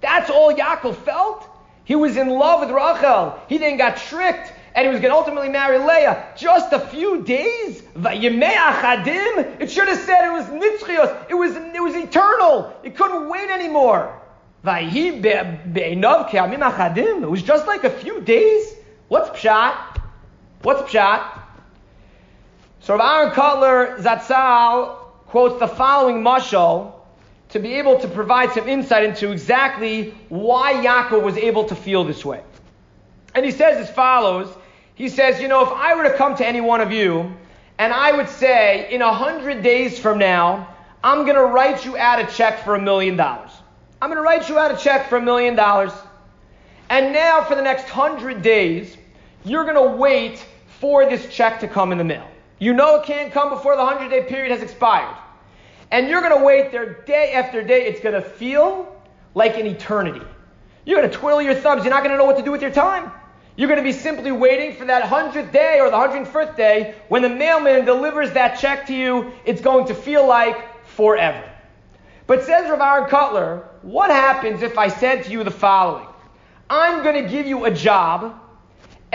That's 0.00 0.30
all 0.30 0.54
Yaakov 0.54 0.96
felt? 0.96 1.48
He 1.84 1.94
was 1.94 2.16
in 2.16 2.28
love 2.28 2.60
with 2.60 2.70
Rachel. 2.70 3.38
He 3.48 3.58
then 3.58 3.76
got 3.76 3.96
tricked 3.96 4.52
and 4.74 4.86
he 4.86 4.92
was 4.92 5.00
going 5.00 5.12
to 5.12 5.16
ultimately 5.16 5.48
marry 5.48 5.78
Leah. 5.78 6.32
Just 6.36 6.72
a 6.72 6.80
few 6.80 7.22
days? 7.22 7.82
It 7.96 9.70
should 9.70 9.88
have 9.88 10.00
said 10.00 10.26
it 10.26 10.32
was 10.32 10.46
nitzchios. 10.46 11.30
It 11.30 11.34
was, 11.34 11.54
it 11.54 11.82
was 11.82 11.94
eternal. 11.94 12.74
It 12.82 12.96
couldn't 12.96 13.28
wait 13.28 13.50
anymore. 13.50 14.20
It 14.66 15.22
was 17.28 17.42
just 17.42 17.66
like 17.66 17.84
a 17.84 17.90
few 17.90 18.22
days. 18.22 18.73
What's 19.14 19.30
pshat? 19.30 20.00
What's 20.62 20.90
pshat? 20.90 21.40
So 22.80 22.96
Rav 22.96 23.20
Aaron 23.20 23.32
Kotler 23.32 23.98
Zatzal 23.98 24.96
quotes 25.26 25.60
the 25.60 25.68
following 25.68 26.16
mashal 26.16 26.94
to 27.50 27.60
be 27.60 27.74
able 27.74 28.00
to 28.00 28.08
provide 28.08 28.50
some 28.50 28.68
insight 28.68 29.04
into 29.04 29.30
exactly 29.30 30.14
why 30.30 30.72
Yaakov 30.84 31.22
was 31.22 31.36
able 31.36 31.62
to 31.66 31.76
feel 31.76 32.02
this 32.02 32.24
way. 32.24 32.42
And 33.36 33.44
he 33.44 33.52
says 33.52 33.78
as 33.88 33.94
follows. 33.94 34.52
He 34.96 35.08
says, 35.08 35.40
you 35.40 35.46
know, 35.46 35.62
if 35.62 35.70
I 35.70 35.94
were 35.94 36.10
to 36.10 36.16
come 36.16 36.34
to 36.34 36.44
any 36.44 36.60
one 36.60 36.80
of 36.80 36.90
you 36.90 37.36
and 37.78 37.92
I 37.92 38.16
would 38.16 38.28
say, 38.28 38.92
in 38.92 39.00
a 39.00 39.12
hundred 39.12 39.62
days 39.62 39.96
from 39.96 40.18
now, 40.18 40.74
I'm 41.04 41.22
going 41.22 41.36
to 41.36 41.44
write 41.44 41.84
you 41.84 41.96
out 41.96 42.18
a 42.18 42.26
check 42.26 42.64
for 42.64 42.74
a 42.74 42.82
million 42.82 43.14
dollars. 43.14 43.52
I'm 44.02 44.10
going 44.10 44.20
to 44.20 44.24
write 44.24 44.48
you 44.48 44.58
out 44.58 44.74
a 44.74 44.76
check 44.76 45.08
for 45.08 45.18
a 45.18 45.22
million 45.22 45.54
dollars. 45.54 45.92
And 46.90 47.12
now, 47.12 47.44
for 47.44 47.54
the 47.54 47.62
next 47.62 47.88
hundred 47.88 48.42
days, 48.42 48.96
you're 49.44 49.64
going 49.64 49.76
to 49.76 49.96
wait 49.96 50.44
for 50.80 51.08
this 51.08 51.32
check 51.34 51.60
to 51.60 51.68
come 51.68 51.92
in 51.92 51.98
the 51.98 52.04
mail. 52.04 52.28
You 52.58 52.72
know 52.72 52.96
it 52.96 53.06
can't 53.06 53.32
come 53.32 53.50
before 53.50 53.76
the 53.76 53.84
hundred 53.84 54.08
day 54.08 54.24
period 54.24 54.52
has 54.52 54.62
expired. 54.62 55.16
And 55.90 56.08
you're 56.08 56.20
going 56.20 56.36
to 56.36 56.44
wait 56.44 56.72
there 56.72 57.02
day 57.04 57.32
after 57.32 57.62
day. 57.62 57.86
It's 57.86 58.00
going 58.00 58.14
to 58.14 58.22
feel 58.22 59.00
like 59.34 59.58
an 59.58 59.66
eternity. 59.66 60.22
You're 60.84 60.98
going 60.98 61.10
to 61.10 61.16
twiddle 61.16 61.42
your 61.42 61.54
thumbs. 61.54 61.84
You're 61.84 61.92
not 61.92 62.02
going 62.02 62.12
to 62.12 62.18
know 62.18 62.24
what 62.24 62.36
to 62.36 62.42
do 62.42 62.50
with 62.50 62.62
your 62.62 62.70
time. 62.70 63.10
You're 63.56 63.68
going 63.68 63.78
to 63.78 63.84
be 63.84 63.92
simply 63.92 64.32
waiting 64.32 64.76
for 64.76 64.84
that 64.86 65.04
hundredth 65.04 65.52
day 65.52 65.78
or 65.80 65.90
the 65.90 65.96
hundred 65.96 66.26
first 66.26 66.56
day 66.56 66.94
when 67.08 67.22
the 67.22 67.28
mailman 67.28 67.84
delivers 67.84 68.32
that 68.32 68.58
check 68.58 68.86
to 68.88 68.94
you. 68.94 69.32
It's 69.44 69.60
going 69.60 69.86
to 69.86 69.94
feel 69.94 70.26
like 70.26 70.84
forever. 70.86 71.48
But 72.26 72.44
says 72.44 72.68
Rav 72.68 72.80
Aaron 72.80 73.10
Kotler, 73.10 73.64
what 73.82 74.10
happens 74.10 74.62
if 74.62 74.78
I 74.78 74.88
said 74.88 75.24
to 75.24 75.30
you 75.30 75.44
the 75.44 75.50
following? 75.50 76.06
I'm 76.68 77.02
going 77.04 77.22
to 77.22 77.30
give 77.30 77.46
you 77.46 77.66
a 77.66 77.70
job 77.70 78.40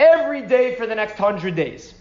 every 0.00 0.40
day 0.42 0.74
for 0.76 0.86
the 0.86 0.94
next 0.94 1.16
hundred 1.18 1.54
days. 1.54 1.94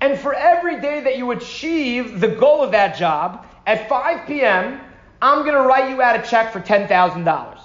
And 0.00 0.18
for 0.18 0.32
every 0.32 0.80
day 0.80 1.00
that 1.00 1.18
you 1.18 1.32
achieve 1.32 2.20
the 2.20 2.28
goal 2.28 2.62
of 2.62 2.70
that 2.70 2.96
job, 2.96 3.46
at 3.66 3.88
5 3.88 4.26
p.m., 4.28 4.80
I'm 5.20 5.42
going 5.42 5.54
to 5.54 5.62
write 5.62 5.90
you 5.90 6.00
out 6.00 6.24
a 6.24 6.28
check 6.28 6.52
for 6.52 6.60
$10,000. 6.60 7.60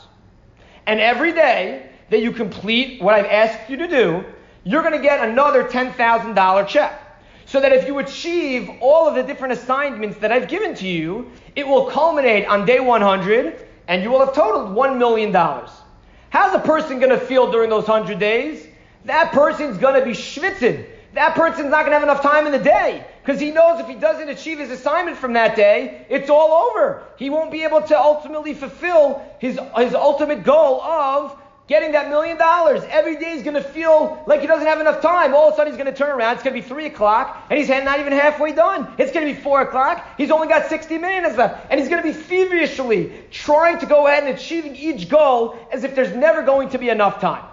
And 0.88 1.00
every 1.00 1.32
day 1.32 1.90
that 2.10 2.22
you 2.22 2.32
complete 2.32 3.02
what 3.02 3.14
I've 3.14 3.26
asked 3.26 3.70
you 3.70 3.78
to 3.78 3.88
do, 3.88 4.26
you're 4.64 4.82
going 4.82 4.96
to 4.96 5.02
get 5.02 5.28
another 5.28 5.64
$10,000 5.64 6.68
check. 6.68 6.98
So 7.46 7.60
that 7.60 7.74
if 7.74 7.86
you 7.86 8.00
achieve 8.00 8.70
all 8.80 9.08
of 9.08 9.16
the 9.16 9.24
different 9.24 9.54
assignments 9.54 10.18
that 10.20 10.32
I've 10.32 10.48
given 10.48 10.74
to 10.76 10.88
you, 10.88 11.30
it 11.56 11.68
will 11.68 11.92
culminate 11.92 12.48
on 12.48 12.66
day 12.66 12.80
100 12.80 13.68
and 13.88 14.02
you 14.02 14.10
will 14.10 14.26
have 14.26 14.34
totaled 14.34 14.76
$1 14.76 14.98
million. 14.98 15.34
How's 15.34 16.56
a 16.56 16.60
person 16.60 17.00
going 17.00 17.10
to 17.10 17.20
feel 17.20 17.52
during 17.52 17.70
those 17.70 17.88
100 17.88 18.18
days? 18.18 18.68
That 19.06 19.32
person's 19.32 19.78
going 19.78 20.00
to 20.00 20.06
be 20.06 20.12
schwitzing. 20.12 20.86
That 21.14 21.36
person's 21.36 21.70
not 21.70 21.80
going 21.80 21.92
to 21.92 22.00
have 22.00 22.04
enough 22.04 22.22
time 22.22 22.46
in 22.46 22.54
the 22.54 22.60
day 22.60 23.06
because 23.24 23.40
he 23.40 23.52
knows 23.52 23.82
if 23.82 23.88
he 23.88 23.96
doesn't 23.96 24.30
achieve 24.30 24.60
his 24.60 24.72
assignment 24.72 25.18
from 25.18 25.34
that 25.34 25.56
day, 25.56 26.06
it's 26.10 26.30
all 26.30 26.70
over. 26.70 27.04
He 27.18 27.30
won't 27.30 27.52
be 27.52 27.64
able 27.64 27.82
to 27.82 28.00
ultimately 28.00 28.54
fulfill 28.54 29.22
his, 29.40 29.60
his 29.76 29.94
ultimate 29.94 30.44
goal 30.44 30.82
of 30.82 31.38
getting 31.68 31.92
that 31.94 32.10
million 32.10 32.38
dollars. 32.38 32.82
Every 32.90 33.18
day 33.18 33.34
he's 33.34 33.44
going 33.44 33.56
to 33.56 33.64
feel 33.64 34.24
like 34.26 34.42
he 34.42 34.48
doesn't 34.48 34.66
have 34.66 34.80
enough 34.80 35.02
time. 35.02 35.34
All 35.34 35.50
of 35.50 35.54
a 35.54 35.58
sudden 35.58 35.74
he's 35.74 35.82
going 35.82 35.94
to 35.94 35.98
turn 35.98 36.10
around. 36.10 36.36
It's 36.36 36.44
going 36.44 36.56
to 36.56 36.62
be 36.62 36.68
3 36.68 36.86
o'clock 36.86 37.46
and 37.50 37.60
he's 37.60 37.70
not 37.70 38.00
even 38.00 38.14
halfway 38.14 38.54
done. 38.54 38.94
It's 38.98 39.12
going 39.12 39.28
to 39.28 39.34
be 39.34 39.40
4 39.40 39.64
o'clock. 39.64 40.06
He's 40.18 40.32
only 40.32 40.48
got 40.48 40.68
60 40.68 40.98
minutes 40.98 41.38
left. 41.38 41.68
And 41.70 41.80
he's 41.80 41.90
going 41.90 42.02
to 42.02 42.08
be 42.08 42.14
feverishly 42.14 43.12
trying 43.32 43.80
to 43.80 43.86
go 43.86 44.08
ahead 44.08 44.24
and 44.24 44.36
achieving 44.36 44.76
each 44.76 45.10
goal 45.10 45.58
as 45.72 45.84
if 45.84 45.94
there's 45.94 46.16
never 46.16 46.42
going 46.42 46.70
to 46.70 46.78
be 46.78 46.90
enough 46.90 47.20
time. 47.20 47.44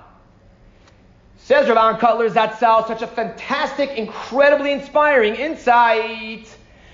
Says 1.48 1.66
Rav 1.66 1.78
Aaron 1.78 1.96
Kotler 1.96 2.30
Zatzal, 2.30 2.86
such 2.86 3.00
a 3.00 3.06
fantastic, 3.06 3.92
incredibly 3.92 4.70
inspiring 4.70 5.34
insight. 5.34 6.46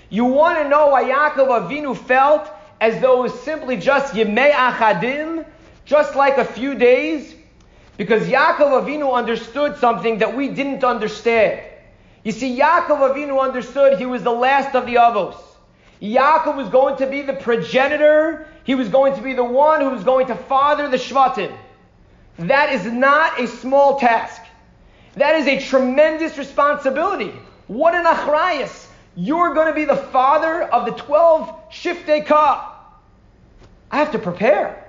You 0.09 0.23
want 0.23 0.57
to 0.59 0.69
know 0.69 0.87
why 0.87 1.03
Yaakov 1.03 1.67
Avinu 1.67 1.93
felt 1.93 2.49
as 2.79 3.01
though 3.01 3.19
it 3.19 3.23
was 3.23 3.41
simply 3.41 3.75
just 3.75 4.13
Yemei 4.13 4.51
Achadim, 4.51 5.45
just 5.83 6.15
like 6.15 6.37
a 6.37 6.45
few 6.45 6.73
days? 6.73 7.35
Because 7.97 8.29
Yaakov 8.29 8.85
Avinu 8.85 9.13
understood 9.13 9.75
something 9.75 10.19
that 10.19 10.37
we 10.37 10.47
didn't 10.47 10.85
understand. 10.85 11.59
You 12.23 12.31
see, 12.31 12.57
Yaakov 12.57 13.13
Avinu 13.13 13.41
understood 13.41 13.99
he 13.99 14.05
was 14.05 14.23
the 14.23 14.31
last 14.31 14.73
of 14.73 14.85
the 14.85 14.95
Avos. 14.95 15.35
Yaakov 16.01 16.55
was 16.55 16.69
going 16.69 16.95
to 16.99 17.07
be 17.07 17.23
the 17.23 17.33
progenitor. 17.33 18.47
He 18.63 18.75
was 18.75 18.87
going 18.87 19.15
to 19.15 19.21
be 19.21 19.33
the 19.33 19.43
one 19.43 19.81
who 19.81 19.89
was 19.89 20.05
going 20.05 20.27
to 20.27 20.35
father 20.35 20.87
the 20.87 20.95
Shvatim. 20.95 21.53
That 22.39 22.71
is 22.71 22.85
not 22.85 23.37
a 23.37 23.47
small 23.47 23.99
task. 23.99 24.43
That 25.17 25.35
is 25.35 25.47
a 25.47 25.59
tremendous 25.59 26.37
responsibility. 26.37 27.33
What 27.67 27.95
an 27.95 28.05
achrayas. 28.05 28.87
You're 29.15 29.53
going 29.53 29.67
to 29.67 29.73
be 29.73 29.85
the 29.85 29.95
father 29.95 30.63
of 30.63 30.85
the 30.85 30.91
12 30.91 31.71
shiftei 31.71 32.25
ka. 32.25 32.71
I 33.89 33.97
have 33.97 34.11
to 34.11 34.19
prepare. 34.19 34.81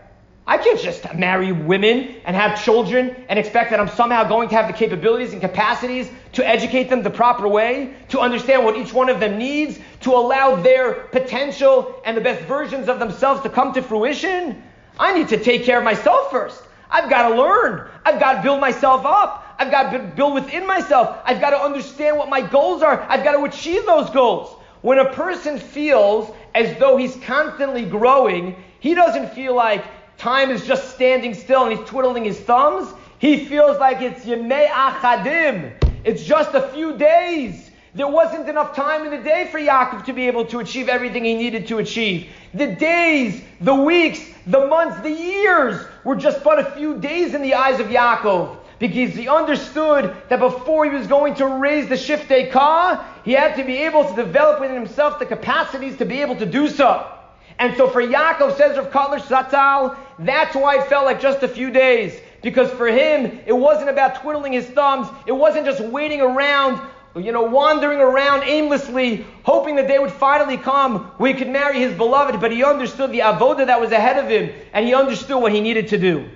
I 0.49 0.59
can't 0.59 0.81
just 0.81 1.13
marry 1.15 1.51
women 1.51 2.17
and 2.25 2.37
have 2.37 2.63
children 2.63 3.17
and 3.29 3.37
expect 3.37 3.71
that 3.71 3.81
I'm 3.81 3.89
somehow 3.89 4.29
going 4.29 4.49
to 4.51 4.55
have 4.55 4.69
the 4.69 4.73
capabilities 4.73 5.33
and 5.33 5.41
capacities 5.41 6.09
to 6.35 6.47
educate 6.47 6.85
them 6.85 7.03
the 7.03 7.11
proper 7.11 7.49
way, 7.49 7.95
to 8.11 8.21
understand 8.21 8.65
what 8.65 8.77
each 8.77 8.93
one 8.93 9.09
of 9.09 9.19
them 9.19 9.39
needs, 9.39 9.79
to 10.03 10.13
allow 10.13 10.55
their 10.55 10.93
potential 10.93 12.01
and 12.05 12.17
the 12.17 12.21
best 12.21 12.43
versions 12.43 12.89
of 12.89 13.01
themselves 13.01 13.43
to 13.43 13.49
come 13.49 13.73
to 13.75 13.83
fruition. 13.83 14.63
I 14.99 15.19
need 15.19 15.29
to 15.29 15.43
take 15.43 15.65
care 15.65 15.79
of 15.79 15.85
myself 15.85 16.31
first. 16.31 16.63
I've 16.89 17.11
got 17.11 17.31
to 17.31 17.35
learn. 17.35 17.91
I've 18.05 18.21
got 18.21 18.35
to 18.35 18.43
build 18.43 18.61
myself 18.61 19.05
up. 19.05 19.46
I've 19.59 19.71
got 19.71 19.91
to 19.93 19.99
build 19.99 20.35
within 20.35 20.67
myself. 20.67 21.19
I've 21.25 21.41
got 21.41 21.51
to 21.51 21.59
understand 21.59 22.17
what 22.19 22.29
my 22.29 22.41
goals 22.41 22.83
are. 22.83 23.01
I've 23.09 23.25
got 23.25 23.33
to 23.33 23.45
achieve 23.45 23.87
those 23.87 24.11
goals. 24.11 24.55
When 24.83 24.99
a 24.99 25.13
person 25.13 25.59
feels 25.59 26.31
as 26.55 26.79
though 26.79 26.97
he's 26.97 27.17
constantly 27.17 27.85
growing, 27.85 28.57
he 28.81 28.95
doesn't 28.95 29.33
feel 29.33 29.55
like 29.55 29.85
time 30.19 30.51
is 30.51 30.67
just 30.67 30.95
standing 30.95 31.35
still 31.35 31.65
and 31.65 31.79
he's 31.79 31.89
twiddling 31.89 32.25
his 32.25 32.39
thumbs. 32.39 32.93
He 33.19 33.47
feels 33.47 33.79
like 33.79 34.03
it's 34.03 34.25
Yemei 34.25 34.69
Achadim. 34.69 35.73
It's 36.05 36.23
just 36.23 36.55
a 36.55 36.69
few 36.69 36.97
days. 36.97 37.71
There 37.95 38.07
wasn't 38.07 38.47
enough 38.47 38.77
time 38.77 39.07
in 39.07 39.11
the 39.11 39.25
day 39.25 39.49
for 39.51 39.59
Yaakov 39.59 40.05
to 40.05 40.13
be 40.13 40.27
able 40.27 40.45
to 40.47 40.59
achieve 40.59 40.91
everything 40.91 41.25
he 41.25 41.35
needed 41.35 41.67
to 41.69 41.79
achieve. 41.79 42.29
The 42.53 42.67
days, 42.75 43.43
the 43.63 43.75
weeks, 43.75 44.21
the 44.47 44.67
months, 44.67 45.01
the 45.01 45.11
years 45.11 45.83
were 46.05 46.15
just 46.15 46.45
but 46.45 46.59
a 46.59 46.71
few 46.73 46.99
days 46.99 47.35
in 47.35 47.41
the 47.41 47.55
eyes 47.55 47.81
of 47.81 47.87
Yaakov 47.87 48.59
because 48.79 49.15
he 49.15 49.29
understood 49.29 50.15
that 50.29 50.39
before 50.39 50.85
he 50.85 50.91
was 50.91 51.07
going 51.07 51.35
to 51.37 51.47
raise 51.47 51.89
the 51.89 51.95
shiftei 51.95 52.51
ka, 52.51 53.07
he 53.25 53.33
had 53.33 53.57
to 53.57 53.65
be 53.65 53.79
able 53.79 54.09
to 54.09 54.15
develop 54.15 54.61
within 54.61 54.77
himself 54.77 55.19
the 55.19 55.27
capacities 55.27 55.97
to 55.99 56.05
be 56.05 56.21
able 56.21 56.37
to 56.37 56.47
do 56.47 56.69
so. 56.69 57.11
And 57.59 57.77
so 57.77 57.89
for 57.89 58.03
Yaakov, 58.03 58.57
says 58.57 58.77
Rav 58.77 58.91
Kotler 58.91 59.19
Zatzal, 59.19 59.97
that's 60.19 60.55
why 60.55 60.79
it 60.79 60.87
felt 60.89 61.07
like 61.07 61.21
just 61.21 61.43
a 61.43 61.49
few 61.49 61.71
days. 61.71 62.21
Because 62.43 62.71
for 62.73 62.87
him, 62.87 63.41
it 63.47 63.53
wasn't 63.53 63.89
about 63.89 64.21
twiddling 64.21 64.53
his 64.53 64.67
thumbs. 64.67 65.09
It 65.27 65.33
wasn't 65.33 65.65
just 65.65 65.81
waiting 65.81 66.21
around, 66.21 66.81
you 67.17 67.33
know, 67.33 67.43
wandering 67.45 67.99
around 67.99 68.43
aimlessly, 68.45 69.25
hoping 69.43 69.77
that 69.77 69.89
day 69.89 69.99
would 69.99 70.13
finally 70.13 70.59
come 70.59 71.07
where 71.17 71.33
he 71.33 71.39
could 71.39 71.49
marry 71.49 71.79
his 71.79 71.95
beloved. 71.95 72.41
But 72.43 72.53
he 72.53 72.63
understood 72.63 73.11
the 73.11 73.21
avoda 73.21 73.67
that 73.67 73.81
was 73.81 73.91
ahead 73.91 74.23
of 74.23 74.29
him, 74.31 74.55
and 74.75 74.87
he 74.87 74.93
understood 74.93 75.41
what 75.41 75.53
he 75.53 75.63
needed 75.63 75.89
to 75.89 75.99
do. 75.99 76.29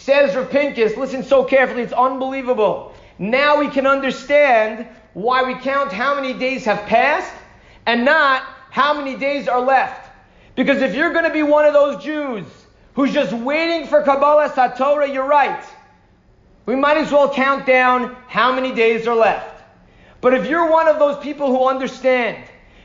Says 0.00 0.34
Rav 0.34 0.48
Pincus, 0.48 0.96
listen 0.96 1.22
so 1.22 1.44
carefully, 1.44 1.82
it's 1.82 1.92
unbelievable. 1.92 2.94
Now 3.18 3.58
we 3.58 3.68
can 3.68 3.86
understand 3.86 4.88
why 5.12 5.42
we 5.42 5.54
count 5.56 5.92
how 5.92 6.14
many 6.14 6.32
days 6.32 6.64
have 6.64 6.86
passed 6.86 7.30
and 7.84 8.02
not 8.02 8.42
how 8.70 8.94
many 8.94 9.14
days 9.18 9.46
are 9.46 9.60
left. 9.60 10.10
Because 10.56 10.80
if 10.80 10.94
you're 10.94 11.12
going 11.12 11.26
to 11.26 11.32
be 11.32 11.42
one 11.42 11.66
of 11.66 11.74
those 11.74 12.02
Jews 12.02 12.46
who's 12.94 13.12
just 13.12 13.34
waiting 13.34 13.86
for 13.86 14.02
Kabbalah 14.02 14.48
Satorah, 14.48 15.12
you're 15.12 15.28
right. 15.28 15.62
We 16.64 16.76
might 16.76 16.96
as 16.96 17.12
well 17.12 17.28
count 17.28 17.66
down 17.66 18.16
how 18.26 18.54
many 18.54 18.72
days 18.72 19.06
are 19.06 19.14
left. 19.14 19.62
But 20.22 20.32
if 20.32 20.46
you're 20.46 20.70
one 20.70 20.88
of 20.88 20.98
those 20.98 21.22
people 21.22 21.48
who 21.48 21.68
understand 21.68 22.42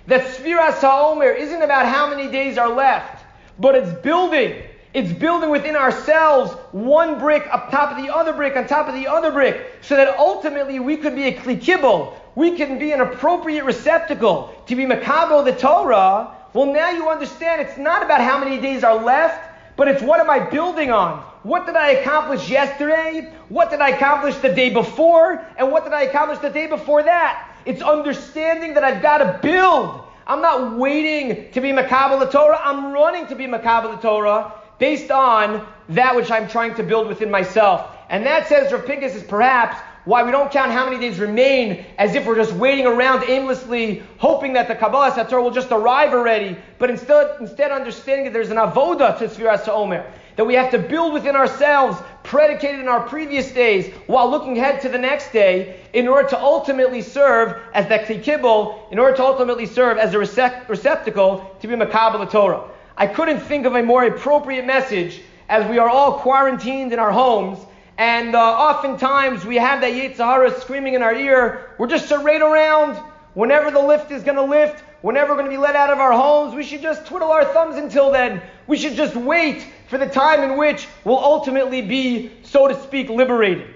that 0.08 0.25
Sfiras 0.36 0.80
HaOmer 0.80 1.34
isn't 1.38 1.62
about 1.62 1.86
how 1.86 2.10
many 2.10 2.30
days 2.30 2.58
are 2.58 2.73
left, 2.75 3.23
but 3.58 3.73
it's 3.73 3.93
building 4.01 4.62
it's 4.95 5.12
building 5.12 5.49
within 5.49 5.75
ourselves 5.75 6.53
one 6.71 7.19
brick 7.19 7.45
up 7.51 7.69
top 7.69 7.91
of 7.91 8.01
the 8.01 8.15
other 8.15 8.31
brick 8.31 8.55
on 8.55 8.65
top 8.65 8.88
of 8.88 8.93
the 8.93 9.08
other 9.08 9.29
brick, 9.29 9.73
so 9.81 9.97
that 9.97 10.17
ultimately 10.17 10.79
we 10.79 10.95
could 10.95 11.13
be 11.13 11.23
a 11.23 11.34
klikibble. 11.34 12.13
We 12.36 12.55
can 12.55 12.79
be 12.79 12.93
an 12.93 13.01
appropriate 13.01 13.65
receptacle 13.65 14.55
to 14.67 14.75
be 14.75 14.86
makabo 14.86 15.43
the 15.43 15.51
Torah. 15.51 16.34
Well, 16.53 16.67
now 16.73 16.91
you 16.91 17.10
understand 17.10 17.60
it's 17.60 17.77
not 17.77 18.03
about 18.03 18.21
how 18.21 18.39
many 18.39 18.62
days 18.62 18.86
are 18.86 18.95
left, 18.95 19.75
but 19.75 19.89
it's 19.89 20.01
what 20.01 20.21
am 20.21 20.29
I 20.29 20.39
building 20.39 20.91
on? 20.91 21.19
What 21.43 21.65
did 21.65 21.75
I 21.75 21.89
accomplish 21.91 22.49
yesterday? 22.49 23.34
What 23.49 23.69
did 23.69 23.81
I 23.81 23.89
accomplish 23.89 24.38
the 24.38 24.53
day 24.53 24.69
before? 24.69 25.45
And 25.58 25.73
what 25.73 25.84
did 25.84 25.91
I 25.91 26.03
accomplish 26.03 26.39
the 26.39 26.49
day 26.49 26.67
before 26.67 27.03
that? 27.03 27.53
It's 27.65 27.81
understanding 27.81 28.75
that 28.75 28.86
I've 28.86 29.01
got 29.01 29.17
to 29.17 29.39
build. 29.41 30.03
I'm 30.25 30.41
not 30.41 30.77
waiting 30.77 31.51
to 31.51 31.60
be 31.60 31.71
makabel 31.71 32.17
the 32.17 32.27
Torah. 32.27 32.62
I'm 32.63 32.93
running 32.93 33.27
to 33.27 33.36
be 33.36 33.45
makabel 33.45 33.93
the 33.93 34.01
Torah 34.01 34.53
based 34.77 35.11
on 35.11 35.65
that 35.89 36.15
which 36.15 36.31
I'm 36.31 36.47
trying 36.47 36.75
to 36.75 36.83
build 36.83 37.07
within 37.07 37.31
myself. 37.31 37.91
And 38.09 38.25
that 38.25 38.47
says 38.47 38.71
Rav 38.71 38.89
is 38.89 39.23
perhaps 39.23 39.77
why 40.05 40.21
we 40.21 40.31
don't 40.31 40.51
count 40.51 40.71
how 40.71 40.85
many 40.85 40.99
days 40.99 41.19
remain 41.19 41.83
as 41.97 42.13
if 42.13 42.25
we're 42.27 42.35
just 42.35 42.53
waiting 42.53 42.85
around 42.85 43.27
aimlessly, 43.27 44.03
hoping 44.19 44.53
that 44.53 44.67
the 44.67 44.75
Kabbalah 44.75 45.13
Sator 45.15 45.41
will 45.41 45.51
just 45.51 45.71
arrive 45.71 46.13
already, 46.13 46.55
but 46.77 46.91
instead, 46.91 47.41
instead 47.41 47.71
understanding 47.71 48.25
that 48.25 48.33
there's 48.33 48.51
an 48.51 48.57
avoda 48.57 49.17
to 49.17 49.27
Sfiras 49.27 49.67
Omer, 49.67 50.05
that 50.35 50.45
we 50.45 50.53
have 50.53 50.69
to 50.69 50.77
build 50.77 51.13
within 51.13 51.35
ourselves, 51.35 51.97
predicated 52.21 52.81
in 52.81 52.88
our 52.88 53.01
previous 53.07 53.51
days, 53.51 53.91
while 54.05 54.29
looking 54.29 54.59
ahead 54.59 54.79
to 54.81 54.89
the 54.89 54.97
next 54.97 55.31
day, 55.31 55.79
in 55.93 56.07
order 56.07 56.29
to 56.29 56.39
ultimately 56.39 57.01
serve 57.01 57.59
as 57.73 57.88
that 57.88 58.05
kibble, 58.21 58.88
in 58.91 58.99
order 58.99 59.17
to 59.17 59.23
ultimately 59.23 59.65
serve 59.65 59.97
as 59.97 60.13
a 60.13 60.19
receptacle 60.19 61.55
to 61.59 61.67
be 61.67 61.73
Makabal 61.73 62.29
Torah. 62.29 62.69
I 62.97 63.08
couldn't 63.08 63.41
think 63.41 63.65
of 63.65 63.75
a 63.75 63.84
more 63.84 64.05
appropriate 64.05 64.65
message 64.65 65.21
as 65.49 65.69
we 65.69 65.77
are 65.79 65.89
all 65.89 66.19
quarantined 66.19 66.93
in 66.93 66.99
our 66.99 67.12
homes. 67.12 67.60
And 67.97 68.36
uh, 68.36 68.39
oftentimes 68.39 69.45
we 69.45 69.58
have 69.58 69.81
that 69.81 69.93
Yetzirah 69.93 70.62
screaming 70.62 70.93
in 70.93 71.01
our 71.01 71.13
ear. 71.13 71.75
We're 71.77 71.88
just 71.88 72.10
right 72.10 72.41
around. 72.41 72.97
Whenever 73.34 73.69
the 73.69 73.81
lift 73.81 74.12
is 74.12 74.23
going 74.23 74.38
to 74.38 74.43
lift, 74.43 74.81
whenever 75.01 75.31
we're 75.31 75.39
going 75.39 75.51
to 75.51 75.55
be 75.55 75.62
let 75.62 75.75
out 75.75 75.89
of 75.89 75.99
our 75.99 76.13
homes, 76.13 76.55
we 76.55 76.63
should 76.63 76.81
just 76.81 77.05
twiddle 77.05 77.31
our 77.31 77.43
thumbs 77.43 77.75
until 77.75 78.12
then. 78.12 78.41
We 78.65 78.77
should 78.77 78.95
just 78.95 79.15
wait 79.15 79.67
for 79.89 79.97
the 79.97 80.08
time 80.08 80.41
in 80.49 80.58
which 80.58 80.88
we'll 81.03 81.19
ultimately 81.19 81.81
be, 81.81 82.31
so 82.43 82.67
to 82.69 82.81
speak, 82.84 83.10
liberated. 83.10 83.73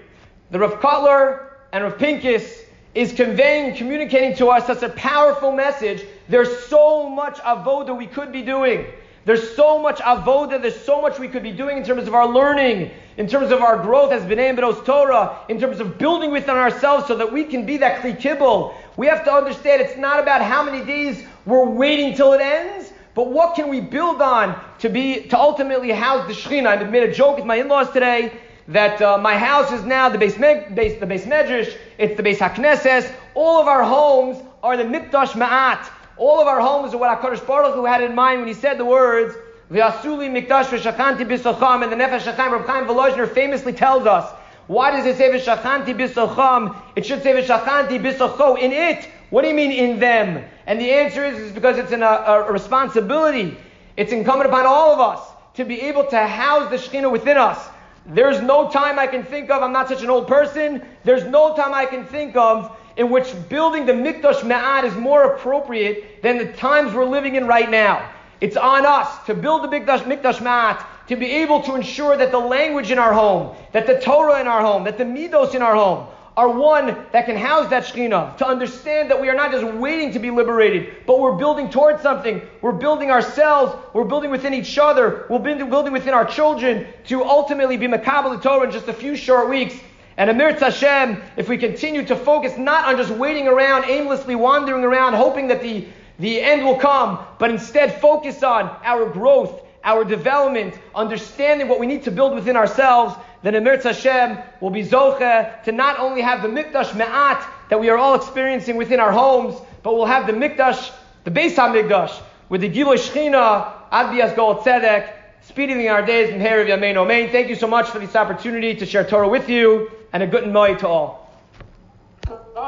The 0.50 0.58
Rav 0.58 0.80
Kotler 0.80 1.48
and 1.72 1.84
Rav 1.84 1.98
Pincus 1.98 2.62
is 2.94 3.12
conveying, 3.12 3.76
communicating 3.76 4.34
to 4.36 4.48
us 4.48 4.66
such 4.66 4.82
a 4.82 4.88
powerful 4.88 5.52
message. 5.52 6.04
There's 6.28 6.64
so 6.66 7.08
much 7.08 7.38
avoda 7.40 7.96
we 7.96 8.06
could 8.06 8.32
be 8.32 8.42
doing. 8.42 8.86
There's 9.26 9.54
so 9.54 9.78
much 9.78 9.98
avoda, 9.98 10.60
there's 10.60 10.80
so 10.80 11.00
much 11.02 11.18
we 11.18 11.28
could 11.28 11.42
be 11.42 11.52
doing 11.52 11.76
in 11.76 11.84
terms 11.84 12.08
of 12.08 12.14
our 12.14 12.26
learning, 12.26 12.90
in 13.18 13.26
terms 13.26 13.50
of 13.50 13.60
our 13.60 13.76
growth 13.76 14.12
as 14.12 14.22
B'nai 14.22 14.58
B'nos 14.58 14.84
Torah, 14.84 15.38
in 15.48 15.60
terms 15.60 15.78
of 15.78 15.98
building 15.98 16.30
within 16.30 16.56
ourselves 16.56 17.06
so 17.06 17.14
that 17.16 17.30
we 17.30 17.44
can 17.44 17.66
be 17.66 17.76
that 17.76 18.00
Kli 18.00 18.18
Kibbul. 18.18 18.74
We 18.96 19.06
have 19.08 19.24
to 19.24 19.32
understand 19.32 19.82
it's 19.82 19.98
not 19.98 20.20
about 20.20 20.40
how 20.40 20.62
many 20.62 20.84
days 20.84 21.22
we're 21.44 21.68
waiting 21.68 22.14
till 22.14 22.32
it 22.32 22.40
ends, 22.40 22.92
but 23.14 23.28
what 23.28 23.54
can 23.56 23.68
we 23.68 23.80
build 23.80 24.22
on 24.22 24.58
to 24.78 24.88
be, 24.88 25.26
to 25.28 25.38
ultimately 25.38 25.90
house 25.90 26.26
the 26.26 26.32
Shekhinah. 26.32 26.78
I 26.78 26.84
made 26.84 27.02
a 27.02 27.12
joke 27.12 27.36
with 27.36 27.44
my 27.44 27.56
in-laws 27.56 27.90
today 27.90 28.32
that 28.68 29.02
uh, 29.02 29.18
my 29.18 29.36
house 29.36 29.70
is 29.72 29.84
now 29.84 30.08
the 30.08 30.16
base, 30.16 30.38
base, 30.38 30.98
the 31.00 31.06
base 31.06 31.26
medrash, 31.26 31.76
it's 31.98 32.16
the 32.16 32.22
base 32.22 32.38
hakneses. 32.38 33.12
All 33.34 33.60
of 33.60 33.66
our 33.66 33.82
homes 33.82 34.42
are 34.62 34.76
the 34.76 34.84
mikdash 34.84 35.32
ma'at. 35.32 35.86
All 36.20 36.38
of 36.38 36.46
our 36.46 36.60
homes 36.60 36.92
are 36.92 36.98
what 36.98 37.18
HaKadosh 37.18 37.46
Baruch 37.46 37.74
Hu 37.74 37.86
had 37.86 38.02
in 38.02 38.14
mind 38.14 38.40
when 38.40 38.48
he 38.48 38.52
said 38.52 38.76
the 38.76 38.84
words, 38.84 39.34
V'asuli 39.72 40.28
mikdash 40.28 40.66
v'shachanti 40.66 41.26
b'socham, 41.26 41.82
and 41.82 41.90
the 41.90 41.96
Nefesh 41.96 42.30
Chaim, 42.36 42.52
Reb 42.52 42.66
Chaim 42.66 42.84
Volozhiner 42.84 43.26
famously 43.26 43.72
tells 43.72 44.04
us, 44.04 44.30
why 44.66 44.90
does 44.90 45.06
it 45.06 45.16
say 45.16 45.30
v'shachanti 45.30 45.96
b'socham? 45.96 46.76
It 46.94 47.06
should 47.06 47.22
say 47.22 47.32
v'shachanti 47.32 47.98
b'socho, 48.02 48.58
in 48.58 48.70
it. 48.70 49.08
What 49.30 49.40
do 49.40 49.48
you 49.48 49.54
mean 49.54 49.72
in 49.72 49.98
them? 49.98 50.44
And 50.66 50.78
the 50.78 50.90
answer 50.90 51.24
is, 51.24 51.38
is 51.38 51.52
because 51.52 51.78
it's 51.78 51.92
an, 51.92 52.02
a, 52.02 52.06
a 52.06 52.52
responsibility. 52.52 53.56
It's 53.96 54.12
incumbent 54.12 54.50
upon 54.50 54.66
all 54.66 54.92
of 54.92 55.00
us 55.00 55.26
to 55.54 55.64
be 55.64 55.80
able 55.80 56.04
to 56.04 56.18
house 56.18 56.68
the 56.68 56.76
Shekhinah 56.76 57.10
within 57.10 57.38
us. 57.38 57.66
There's 58.04 58.42
no 58.42 58.68
time 58.68 58.98
I 58.98 59.06
can 59.06 59.24
think 59.24 59.48
of, 59.48 59.62
I'm 59.62 59.72
not 59.72 59.88
such 59.88 60.02
an 60.02 60.10
old 60.10 60.28
person, 60.28 60.82
there's 61.02 61.24
no 61.24 61.56
time 61.56 61.72
I 61.72 61.86
can 61.86 62.04
think 62.04 62.36
of 62.36 62.76
in 63.00 63.08
which 63.08 63.32
building 63.48 63.86
the 63.86 63.94
Mikdash 63.94 64.40
Ma'at 64.42 64.84
is 64.84 64.94
more 64.94 65.32
appropriate 65.32 66.20
than 66.20 66.36
the 66.36 66.52
times 66.52 66.92
we're 66.92 67.06
living 67.06 67.34
in 67.34 67.46
right 67.46 67.70
now. 67.70 68.06
It's 68.42 68.58
on 68.58 68.84
us 68.84 69.24
to 69.24 69.34
build 69.34 69.64
the 69.64 69.68
Mikdash, 69.68 70.00
Mikdash 70.00 70.36
Ma'at, 70.36 70.84
to 71.08 71.16
be 71.16 71.24
able 71.24 71.62
to 71.62 71.76
ensure 71.76 72.14
that 72.18 72.30
the 72.30 72.38
language 72.38 72.90
in 72.90 72.98
our 72.98 73.14
home, 73.14 73.56
that 73.72 73.86
the 73.86 73.98
Torah 74.00 74.38
in 74.38 74.46
our 74.46 74.60
home, 74.60 74.84
that 74.84 74.98
the 74.98 75.04
Midos 75.04 75.54
in 75.54 75.62
our 75.62 75.74
home 75.74 76.08
are 76.36 76.50
one 76.50 76.94
that 77.12 77.24
can 77.24 77.36
house 77.36 77.70
that 77.70 77.84
Shekhinah, 77.84 78.36
to 78.36 78.46
understand 78.46 79.10
that 79.10 79.18
we 79.18 79.30
are 79.30 79.34
not 79.34 79.50
just 79.50 79.64
waiting 79.64 80.12
to 80.12 80.18
be 80.18 80.30
liberated, 80.30 80.94
but 81.06 81.20
we're 81.20 81.36
building 81.38 81.70
towards 81.70 82.02
something. 82.02 82.42
We're 82.60 82.72
building 82.72 83.10
ourselves, 83.10 83.74
we're 83.94 84.04
building 84.04 84.30
within 84.30 84.52
each 84.52 84.76
other, 84.76 85.24
we're 85.30 85.38
building 85.38 85.94
within 85.94 86.12
our 86.12 86.26
children 86.26 86.86
to 87.06 87.24
ultimately 87.24 87.78
be 87.78 87.86
Makabal 87.86 88.42
Torah 88.42 88.66
in 88.66 88.70
just 88.70 88.88
a 88.88 88.92
few 88.92 89.16
short 89.16 89.48
weeks. 89.48 89.74
And 90.20 90.28
Amir 90.28 90.52
Hashem, 90.52 91.22
if 91.38 91.48
we 91.48 91.56
continue 91.56 92.04
to 92.04 92.14
focus 92.14 92.58
not 92.58 92.84
on 92.84 92.98
just 92.98 93.08
waiting 93.10 93.48
around, 93.48 93.86
aimlessly 93.86 94.34
wandering 94.34 94.84
around, 94.84 95.14
hoping 95.14 95.48
that 95.48 95.62
the, 95.62 95.86
the 96.18 96.42
end 96.42 96.62
will 96.62 96.76
come, 96.76 97.20
but 97.38 97.50
instead 97.50 98.02
focus 98.02 98.42
on 98.42 98.64
our 98.84 99.08
growth, 99.08 99.62
our 99.82 100.04
development, 100.04 100.74
understanding 100.94 101.68
what 101.68 101.80
we 101.80 101.86
need 101.86 102.02
to 102.02 102.10
build 102.10 102.34
within 102.34 102.54
ourselves, 102.54 103.14
then 103.42 103.54
Emir 103.54 103.80
Hashem 103.80 104.36
will 104.60 104.68
be 104.68 104.84
Zoche 104.84 105.64
to 105.64 105.72
not 105.72 105.98
only 105.98 106.20
have 106.20 106.42
the 106.42 106.48
Mikdash 106.48 106.94
Me'at 106.94 107.42
that 107.70 107.80
we 107.80 107.88
are 107.88 107.96
all 107.96 108.14
experiencing 108.14 108.76
within 108.76 109.00
our 109.00 109.12
homes, 109.12 109.58
but 109.82 109.94
we'll 109.94 110.04
have 110.04 110.26
the 110.26 110.34
Mikdash, 110.34 110.92
the 111.24 111.30
Beis 111.30 111.54
HaMikdash, 111.54 112.14
with 112.50 112.60
the 112.60 112.68
Giloy 112.68 112.98
Shechina, 112.98 113.88
Adbias 113.90 114.36
Gol 114.36 114.56
Tzedek, 114.56 115.14
speeding 115.40 115.88
our 115.88 116.04
days 116.04 116.28
in 116.28 116.40
Herav 116.40 116.66
Yamein 116.66 116.96
Omein. 116.96 117.32
Thank 117.32 117.48
you 117.48 117.54
so 117.56 117.66
much 117.66 117.88
for 117.88 117.98
this 117.98 118.14
opportunity 118.14 118.74
to 118.74 118.84
share 118.84 119.04
Torah 119.04 119.26
with 119.26 119.48
you, 119.48 119.90
and 120.12 120.22
a 120.22 120.26
good 120.26 120.46
night 120.46 120.80
to 120.80 120.88
all. 120.88 121.20